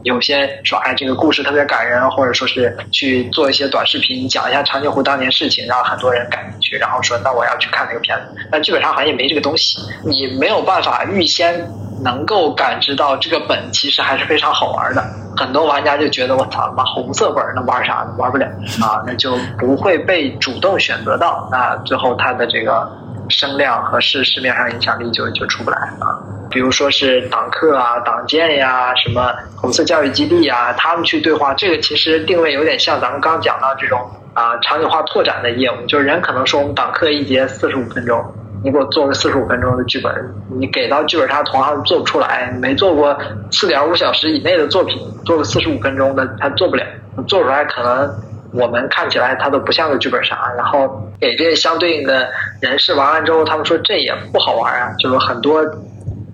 [0.07, 8.41] 有些说哎，这个故事特别感人，或者说是去做一些短视频，讲一下长津湖当年事情，让很多人感兴趣，然后说那我要去看那个片子。
[8.49, 11.69] 但基本上好像也没这个东西，你没有办法预先
[12.01, 15.03] 能够感知到这个本其实还是非常好玩的。
[15.35, 18.15] 很多玩家就觉得我操，妈红色本能玩啥呢？
[18.17, 18.47] 玩不了
[18.81, 21.47] 啊，那就不会被主动选择到。
[21.51, 22.89] 那最后他的这个
[23.29, 26.19] 声量和市市面上影响力就就出不来啊。
[26.49, 38.23] 比如说是党课啊、党建呀、什么红色教育基地呀，他们去对话，这个其实定位有点像咱们刚讲到这种啊场景化拓展的业务，就是人可能说我们党课一节四十五分钟，
[38.63, 40.13] 你给我做个四十五分钟的剧本，
[40.57, 43.15] 你给到剧本杀同行做不出来，没做过
[43.51, 46.83] 四点五小时以内的作品，做个四十五分钟的他做不了，
[47.27, 48.09] 做出来可能
[48.57, 52.27] 我们看起来它都不像个剧本杀，然后给这相对应的
[52.59, 55.63] 人士玩完之后，他们说这也不好玩啊，就是很多。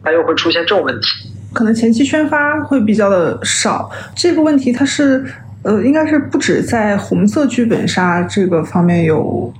[0.06, 1.08] 它又会出现这种问题，
[1.54, 3.90] 可能前期宣发会比较的少。
[4.14, 5.26] 这个问题它是
[5.64, 9.54] 呃，应该是不止在红色剧本杀这个方面有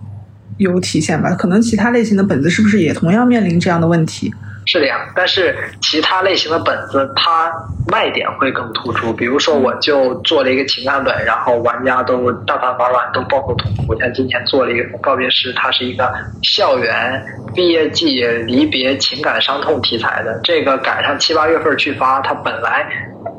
[0.58, 1.34] 有体现吧？
[1.34, 4.34] 可能其他类型的本子是不是也同样面临这样的问题？
[4.66, 7.52] 是这样，但是其他类型的本子它
[7.92, 9.14] 卖点会更突出。
[9.14, 13.94] 比如说，我就做了一个情感本，然后玩家都但凡玩完都抱头痛哭。
[14.00, 17.24] 像今年做了一个告别诗，它是一个校园
[17.54, 20.40] 毕业季离别情感伤痛题材的。
[20.44, 22.88] 这个赶上七八月份去发，它本来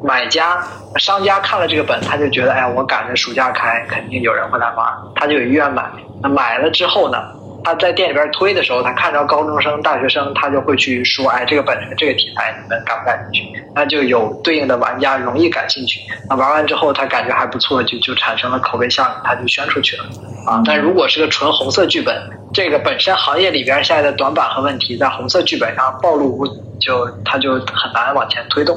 [0.03, 0.63] 买家
[0.97, 5.85] 商家看了这个本，他就觉得，哎呀，我赶着暑假开，肯定有人会来玩，他就有意愿买。
[6.23, 7.19] 那买了之后呢？
[7.65, 15.99] 他在店里边推的时候，他看着高中生、大学生，他就会去说：“哎，这个本这个题材你们感不感兴趣？”那就有对应的玩家容易感兴趣。
[16.29, 20.05] 那玩完之后，他感觉还不错，就就产生了口碑效应，他就宣出去了。
[20.47, 22.15] 啊，但如果是个纯红色剧本，
[22.53, 26.47] 这个本身行业里边现在的短板和问题，在红色剧本上暴露，
[26.79, 28.77] 就他就很难往前推动。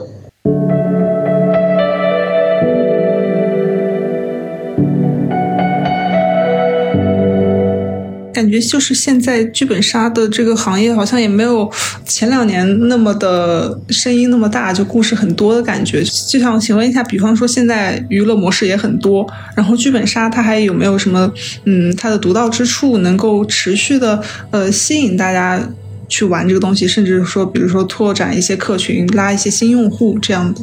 [8.38, 11.68] 感觉就是现在剧本杀的这个行业好像也没有
[12.06, 16.04] 前两年那么的声音那么大，就故事很多的感觉。
[16.04, 21.34] 就想请问一下，比方说现在娱乐模式也很多，然后剧本杀它还有没有什么
[21.66, 24.22] 嗯它的独到之处，能够持续的
[24.52, 25.60] 呃吸引大家
[26.08, 30.62] 去玩这个东西，甚至说比如说拓展一些客群，拉一些新用户这样的。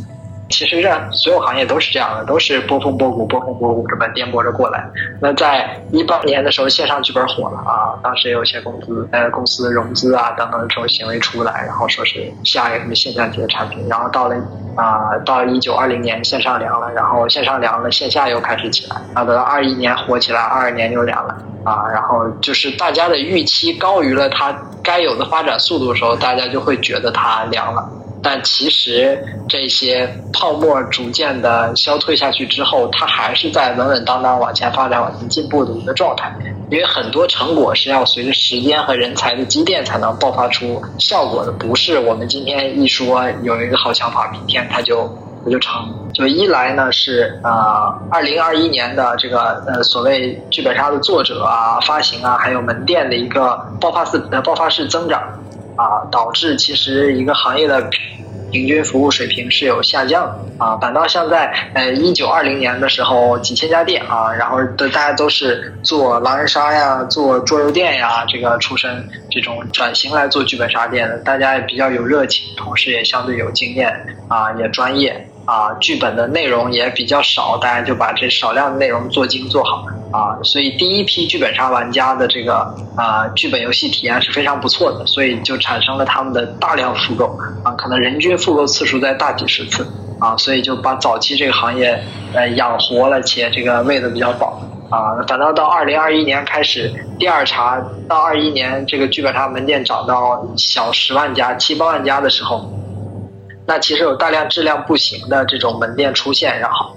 [0.54, 4.88] 其实这所有行业都是这样的，都是波峰波谷，波峰波谷这么颠簸着过来。
[5.20, 13.84] 那在一八年的时候，线上剧本火了啊，当时有些公司呃公司融资啊等等这种行为出来，然后说是下一个什么线下级的产品。
[13.88, 14.36] 然后到了
[14.76, 18.96] 啊到了一九二零年线上凉了，然后线上凉了，线下又开始起来。
[19.12, 21.84] 然后等到二一年火起来，二二年又凉了啊。
[21.92, 27.90] 然后就是大家的预期高于了它该有的发展速度的时候，大家就会觉得它凉了。
[28.24, 36.34] 但其实这些泡沫逐渐的消退下去之后，它还是在稳稳当当往前发展、往前进步的一个状态。
[36.70, 45.06] 因为很多成果是要随着时间和人才的积淀才能爆发出效果的，不是我们今天一说有一个好想法，明天它就
[45.44, 45.72] 它就成。
[46.14, 55.22] 就一来呢是呃，二零二一年的这个呃所谓剧本杀的作者啊、发行啊，还有门店的一个爆发式呃爆发式增长。
[55.76, 57.88] 啊，导致其实一个行业的
[58.50, 60.76] 平均服务水平是有下降啊。
[60.76, 73.90] 反倒像在呃一九二零年的时候，几千家店啊，然后的大家都是做狼人杀呀、做桌游店呀，这个出身这种转型来做剧本杀店的，大家也比较有热情，同时也相对有经验
[74.28, 79.84] 啊，也专业啊，剧本的内容也比较少，大家就把这少量的内容做精做好。
[80.14, 89.84] 啊，所以第一批剧本杀玩家的这个啊剧本游戏体验是非常不错的，所以就产生了他们的大量复购啊，可能人均复购次数在大几十次
[90.20, 92.00] 啊，所以就把早期这个行业
[92.32, 95.18] 呃养活了，且这个喂的比较饱啊。
[95.26, 102.72] 反倒到二零二一年开始，第二茬到二一年这个剧本杀门店涨到小十万家、七八万家的时候，
[103.66, 106.94] 那其实有大量质量不行的这种门店出现，然后。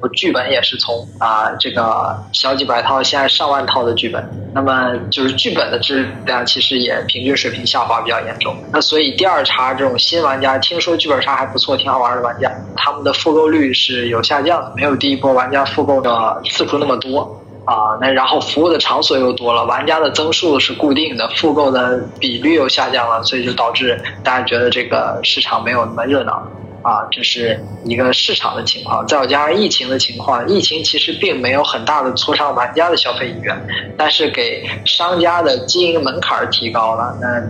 [0.00, 4.24] 我剧本也是从啊这个小几百套，现在上万套的剧本，
[4.54, 8.56] 那么就是剧本的质量其实也平均水平下滑比较严重。
[8.72, 17.98] 那所以第二茬这种新玩家听说剧本杀还不错，挺好玩的玩家，他们的复购率是有下降的，没有第一波玩家复购的次数那么多啊。
[18.00, 26.46] 那然后服务的场所又多了，玩家的增速是固定的，复购的比率又下降了，所以就导致大家觉得这个市场没有那么热闹。
[26.88, 33.54] 啊，这是一个市场的情况，再加上疫情的情况，疫情其实并没有很大的挫伤玩家的消费意愿，
[33.98, 37.14] 但是给商家的经营门槛提高了。
[37.20, 37.42] 那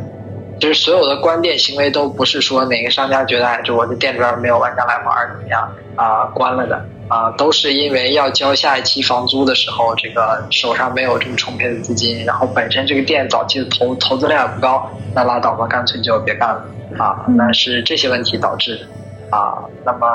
[0.59, 16.64] 就是所有的关店行为都不是说哪个商家觉得哎，就我的店里边没有玩家来玩怎么样啊关了的啊，都是因为要交下一期房租的时候，这个手上没有这么充沛的资金，然后本身这个店早期的投投资量也不高，那拉倒吧，干脆就别干了
[16.99, 17.24] 啊。
[17.28, 18.86] 那是这些问题导致的。
[19.31, 20.07] 啊，那么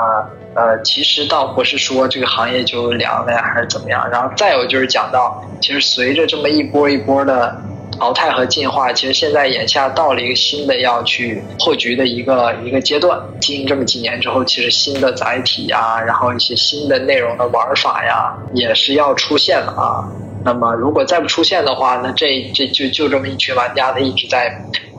[0.54, 4.08] 呃，其实倒不是说这个行业就凉了呀，还是怎么样？
[4.10, 7.56] 然后再有就是讲到，其实随着这么一波一波的
[7.98, 13.20] 淘汰和进化，其实现在眼下到了一个新的要去破局的一个一个阶段。
[13.40, 20.02] 经营这么几年之后，其实新的载体呀，然后一些新的内容的玩法呀，也是要出现了啊。
[20.44, 24.52] 那么如果再不出现的话，那这这就就这么一群玩家，他一直在。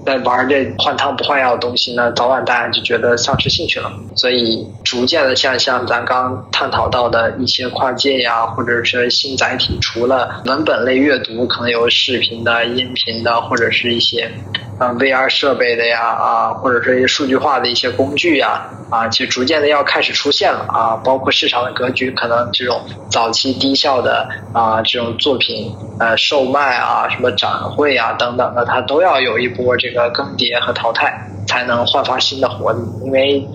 [0.06, 3.92] 在玩这换汤不换药的东西呢，早晚大家就觉得丧失兴趣了。
[4.16, 14.32] 所以逐渐的，像像咱刚探讨到的一些跨界呀，或者是新载体，除了文本类阅读，可能有视频的、音频的，或者是一些。
[14.78, 31.14] 啊，VR 设备的呀，啊，或者说一些数据化的一些工具呀，啊，其实逐渐的要开始出现了啊，包括市场的格局，可能这种早期低效的啊这种作品呃售卖啊，什么展会啊等等的，它都要有一波这个更迭和淘汰，
[31.48, 33.48] 才能焕发新的活力，因为。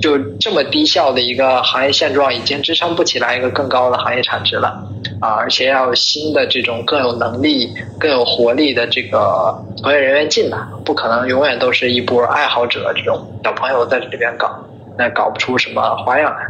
[0.00, 4.84] 就这么低效的一个行业现状，已经支撑不起来一个更高的行业产值了
[5.20, 5.34] 啊！
[5.34, 14.50] 而且要有新的这种更有能力、更有活力的这个从业人员进来，不可能永远都是一波爱好者这种小朋友在这里边搞，
[14.98, 16.40] 那搞不出什么花样来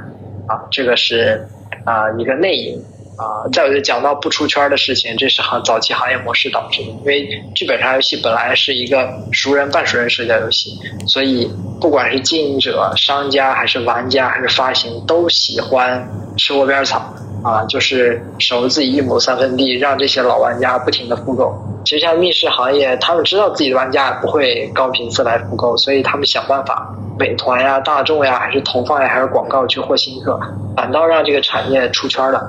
[0.47, 0.59] 啊！
[0.71, 1.47] 这个是
[1.85, 2.83] 啊一个内因。
[3.23, 6.89] 啊，再有就讲到不出圈的事情，这是行早期行业模式导致的。
[6.89, 11.49] 因为剧本杀游戏本来是一个熟人半熟人社交游戏，所以
[11.81, 16.05] 不管是经营者、商家还是玩家还是发行，都喜欢
[16.37, 17.15] 吃窝边草
[17.45, 21.55] 啊，就是守着自己一亩三分地，让这些老玩家不停的复购。
[21.85, 30.39] 其实像密室行业，他们知道自己的玩家不会高频次来复购，所以他们想办法，美团呀、大众呀，还是投放呀，还是广告去获新客，
[30.77, 32.41] 反倒让这个产业出圈了。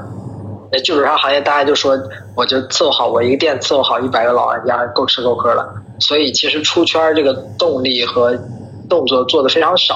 [0.73, 1.95] 那剧本杀行业大家就说，
[2.35, 5.71] 我就伺候好我一个店，伺候好一百个老玩家，够吃够喝了。
[5.99, 8.35] 所以其实出圈这个动力和
[8.89, 9.93] 动作做的非常少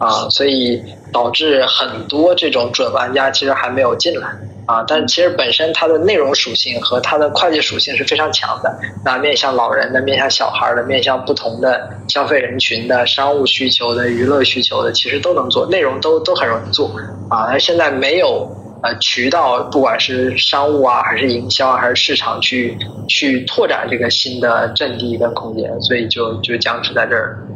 [0.00, 4.28] 啊，所以导致很多这种准玩家其实还没有进来。
[4.66, 8.78] 啊，但其实本身它的内容属性和它的快捷属性是非常强的。
[9.04, 16.90] 那面向老人的、面向小孩的、面向不同的消费人群的、商务需求的、娱乐需求的，其实都能做，内容都都很容易做。
[17.30, 18.50] 啊，而现在没有
[18.82, 22.76] 呃渠道，不管是商务啊，还是营销，还是市场去
[23.08, 27.46] 去拓展这个新的阵地跟空间，所以就就僵持在这儿。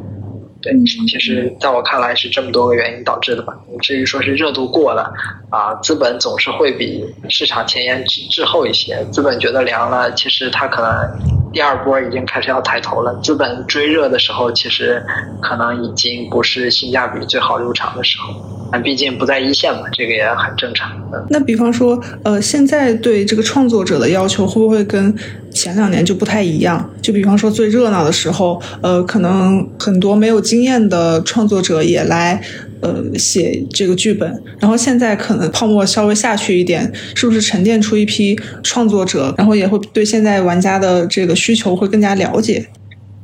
[0.63, 0.75] 对，
[1.09, 3.55] 其实在我看来是这么多个原因导致的吧。
[3.81, 5.11] 至于说是热度过了，
[5.49, 9.03] 啊，资本总是会比市场前沿滞滞后一些。
[9.11, 13.19] 资本觉得凉了，其实它可能第二波已经开始要抬头了。
[13.23, 15.03] 资本追热的时候，其实
[15.41, 18.60] 可能已经不是性价比最好入场的时候。
[18.73, 20.91] 但毕竟不在一线嘛，这个也很正常。
[21.29, 25.15] 那比方说，呃，现在对这个创作者的要求会不会跟
[25.51, 26.91] 前两年就不太一样？
[27.03, 32.41] 就比方说最热闹的时候，呃，可能很多没有经验的创作者也来，
[32.81, 34.43] 呃，写这个剧本。
[34.59, 39.35] 然后现在可能泡沫稍微下去一点，是不是沉淀出一批创作者？
[39.37, 42.69] 然后也会对现在玩家的这个需求会更加了解。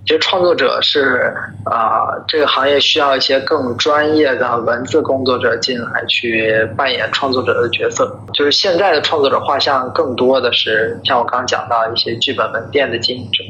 [0.06, 1.34] 其实创作者是
[1.64, 8.18] 啊，这个行业需要一些更专业的文字工作者进来去扮演创作者的角色。
[8.32, 13.42] 就是现在的创作者画像更多的是像我刚刚讲到一些剧本门店的经营者，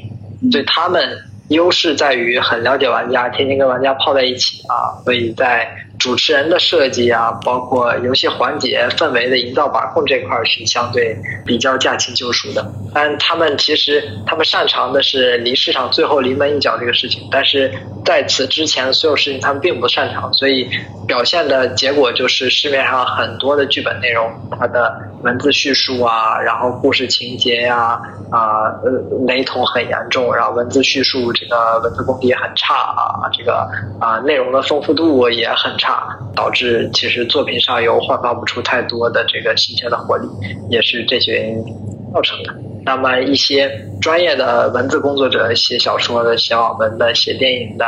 [0.50, 5.70] 所以他们优势在于很了解玩家，天天跟玩家泡在一起啊，所以在。
[6.06, 12.64] 主持人的设计啊，包括游戏环节氛围的营造把控这块是相对比较驾轻就熟的。
[12.94, 17.72] 但他们其实他们擅长的是离市场最后临门一脚这个事情，但是
[18.04, 20.70] 在此之前所有事情他们并不擅长，所以
[21.08, 24.30] 表现的结果就是市面上很多的剧本内容，
[24.60, 28.00] 它的文字叙述啊，然后故事情节呀
[28.30, 28.92] 啊呃
[29.26, 33.68] 雷同很严重，然后文字叙述这个文字功底很差啊，这个
[34.00, 35.95] 啊内容的丰富度也很差。
[36.34, 40.26] 导致其实作品上游焕发不出太多的这个新鲜的活力，
[40.70, 41.64] 也是这些原因
[42.12, 42.54] 造成的。
[42.84, 43.68] 那么一些
[44.00, 47.84] 专业的文字工作者，写小说的、写网文的、写电影的、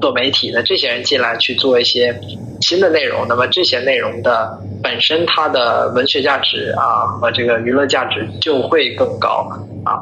[0.00, 2.18] 做媒体的这些人进来去做一些
[2.62, 9.46] 新的内容，那么这些内容的本身它的文学价值啊和这个娱乐价值就会更高
[9.84, 10.00] 啊。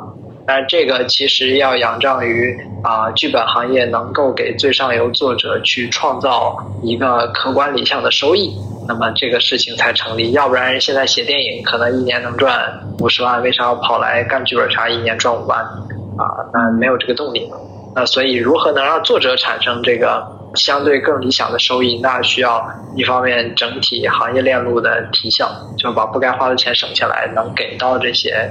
[0.49, 8.57] 但这个其实要仰仗于啊，剧本行业能够给最上游作者去创造一个可观理想的收益，
[8.89, 10.33] 那么这个事情才成立。
[10.33, 15.61] 要不然现在写电影可能一年能赚五十万，为啥要跑来干剧本杀一年赚五万？
[15.61, 16.25] 啊，
[16.55, 17.47] 那没有这个动力。
[17.95, 22.01] 那所以如何能让作者产生这个相对更理想的收益？
[22.03, 28.51] 那需要一方面整体行业链路的提效，就把不该花的钱省下来，能给到这些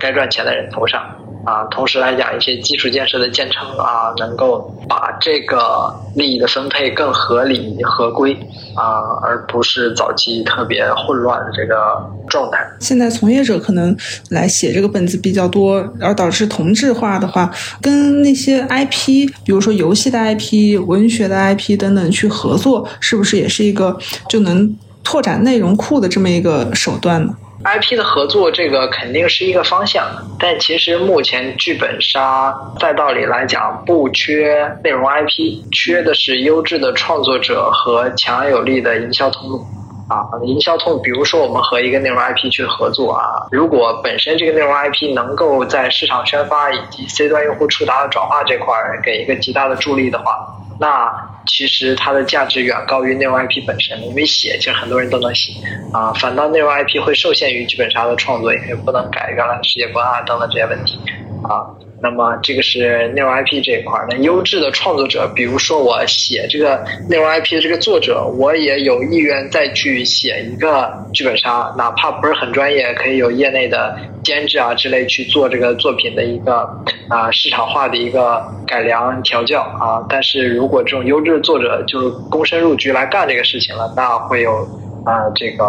[0.00, 1.00] 该赚钱的人头上。
[1.46, 8.34] 啊，同时来讲，一些基础建设的建成啊，能够把这个利益的分配更合理合规
[8.74, 12.68] 啊，而不是早期特别混乱的这个状态。
[12.80, 13.96] 现在从业者可能
[14.30, 17.48] 来写这个本子比较多，而导致同质化的话，
[17.80, 23.96] 跟那些 IP，比如说游戏的 IP、文学的 IP 等等去合作，是不是也是一个
[24.28, 27.32] 就能拓展内容库的这么一个手段呢
[27.66, 30.06] ？IP 的合作，这个肯定是一个方向，
[30.38, 39.66] 但其实目前剧本杀赛道里来讲，不缺内容 IP，缺的是优质的创作者和强有力的营销通路。
[40.08, 50.46] 啊，营销通，比如说我们和一个内容 IP 去合作啊，如果本身这个内容 IP 能够在市场宣发以及 C 端用户触达的转化这块给一个极大的助力的话，
[50.78, 51.10] 那
[51.46, 55.52] 其实它的价值远高于内容 IP 本身，因为写其实很多人都能写
[55.92, 61.00] 啊，反倒内容 IP 会受限于剧本杀的创作，也不能改原来的世界观啊等等这些问题。
[61.42, 61.66] 啊。
[62.02, 76.68] 那么这个是内容 IP 这一块儿，那优质的创作者，比如说我写这个内容 IP 的这个作者，我也有意愿再去写一个剧本杀，哪怕不是很专业，可以有业内的监制啊之类去做这个作品的一个
[77.08, 80.04] 啊市场化的一个改良调教啊。
[80.06, 84.68] 但是如果这种优质的作者就是躬身入局来干这个事情了，那会有
[85.06, 85.64] 啊这个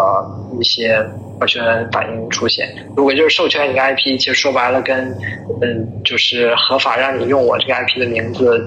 [0.59, 1.05] 一些。
[1.39, 5.15] 授权反应出现，如果就是授权一个 IP，其实说白了跟，
[5.61, 8.59] 嗯，就是合法让你用我这个 IP 的名字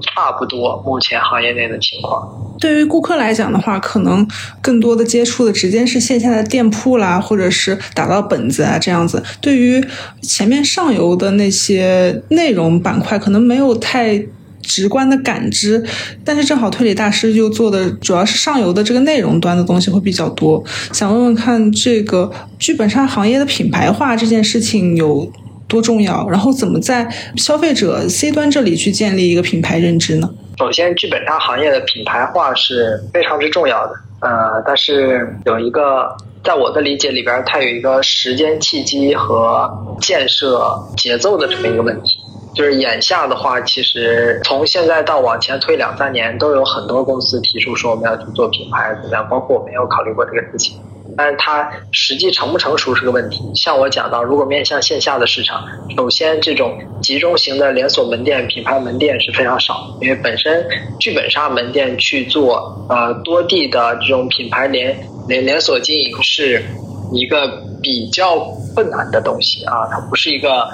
[0.00, 0.82] 差不多。
[0.82, 2.26] 目前行业内的情况，
[2.58, 4.26] 对于顾客来讲的话，可能
[4.62, 9.22] 更多的接触的直接是线下的店铺啦，或者是打到本子啊这样子。
[9.42, 9.84] 对于
[10.22, 14.18] 前面上游的那些内容板块，可能没有太
[14.62, 15.84] 直观的感知，
[16.24, 20.62] 但是正好推理大师就做的主要是上游的这个内容端的东西会比较多。
[20.92, 25.30] 想问问看，这个剧本杀行业的品牌化这件事情有
[25.66, 26.28] 多重要？
[26.28, 30.30] 然后怎么在消费者 C 端这里去建立一个品牌认知呢？
[30.58, 33.94] 首先，剧本杀行业的品牌化是非常之重要的。
[34.20, 40.60] 呃，但是有一个，在我的理解里边，它有一个时间契机和建设
[40.98, 42.18] 节奏的这么一个问题。
[42.54, 50.78] 就是眼下的话，其实从现在到往前推两三年，都有很多公司提出说我们要去做品牌怎么样，包括我们也有考虑过这个事情。
[51.16, 53.42] 但是它实际成不成熟是个问题。
[53.54, 55.64] 像我讲到，如果面向线下的市场，
[55.96, 60.64] 首先这种集中型的连锁门店、品牌门店是非常少，因为本身
[61.00, 64.96] 剧本杀门店去做呃多地的这种品牌连
[65.26, 66.64] 连连锁经营是
[67.12, 68.38] 一个比较
[68.74, 70.68] 困难的东西啊，它不是一个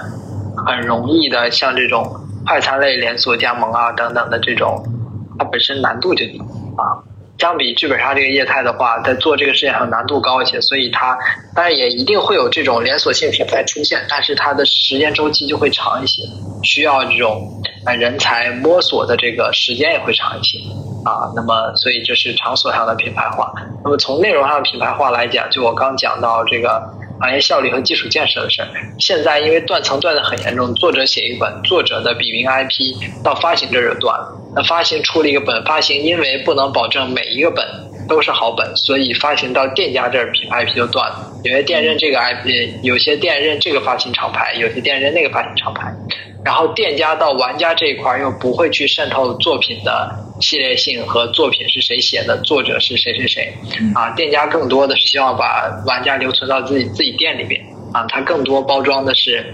[0.65, 2.09] 很容易的，像这种
[2.47, 4.85] 快餐类连锁加盟啊等等的这种，
[5.39, 6.41] 它本身难度就低
[6.77, 7.03] 啊。
[7.39, 11.19] 相比剧本杀这个业态的话，在做这个事情上难度高一些，所以它
[11.55, 16.23] 当然也一定会有这种连锁性品牌出现，但是它的时间周期就会长一些，
[16.63, 20.59] 需要这种呃人才摸索的这个时间也会长一些
[21.05, 21.31] 啊。
[21.37, 23.53] 那么，所以这是场所上的品牌化。
[23.85, 26.91] 那么从内容上的品牌化来讲，就我刚讲到这个
[27.21, 34.33] 行业效率和基础建设的事儿，现在因为断层断的很严重，作者写一本，作者的笔名 IP 到发行这就断了。
[34.55, 37.65] 那发行出了一个本，发行因为不能保证每一个本
[38.09, 41.33] 都是好本，所以发行到店家这儿品牌 IP 就断了。
[41.45, 45.93] 有些店认这个 IP，有些店认这个发行厂牌，有些店认那个发行厂牌。
[46.47, 53.53] 然后店家到玩家这一块又不会去渗透作品的系列性和作品是谁写的，作者是谁谁谁。
[53.97, 57.61] 啊，店家更多的是希望把玩家留存到自己自己店里边。
[57.93, 59.45] 啊，它更多包装的是。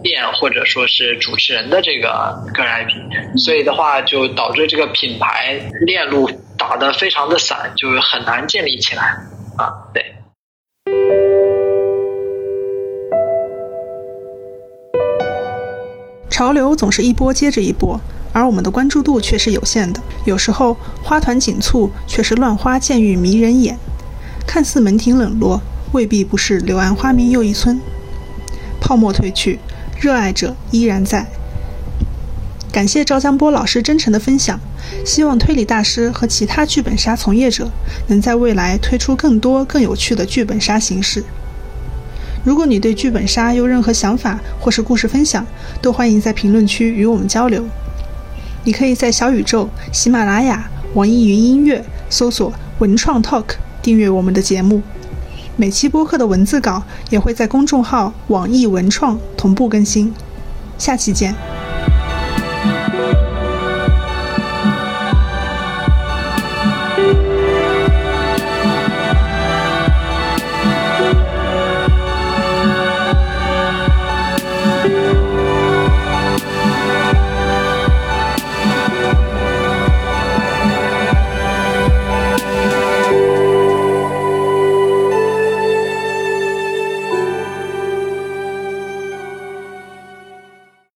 [0.00, 9.02] 店或者说是主持人的这个个人 IP，所以的话就导致这个品牌链路打得非常的散，就是很难建立起来
[9.56, 9.90] 啊。
[9.92, 10.14] 对，
[16.38, 18.00] 潮流总是一波接着一波，
[18.32, 20.00] 而我们的关注度却是有限的。
[20.24, 23.76] 有时候花团锦簇，却是乱花渐欲迷人眼。
[24.46, 25.60] 看似门庭冷落，
[25.90, 27.80] 未必不是柳暗花明又一村。
[28.80, 29.58] 泡沫褪去。
[30.00, 31.26] 热爱者依然在。
[32.70, 34.60] 感谢赵江波老师真诚的分享，
[35.04, 37.68] 希望推理大师和其他剧本杀从业者
[38.06, 41.24] 能在未来推出更多更有趣的剧本杀形式。
[42.48, 45.46] 如果你对剧本杀有任何想法或是故事分享，
[45.82, 47.62] 都欢迎在评论区与我们交流。
[48.64, 53.44] 你可以在小宇宙、喜马拉雅、网易云音乐搜索“文创 Talk”
[53.82, 54.80] 订阅我们的节目。
[55.56, 60.14] 每期播客的文字稿也会在公众号“网易文创”同步更新，
[60.78, 61.57] 下期见。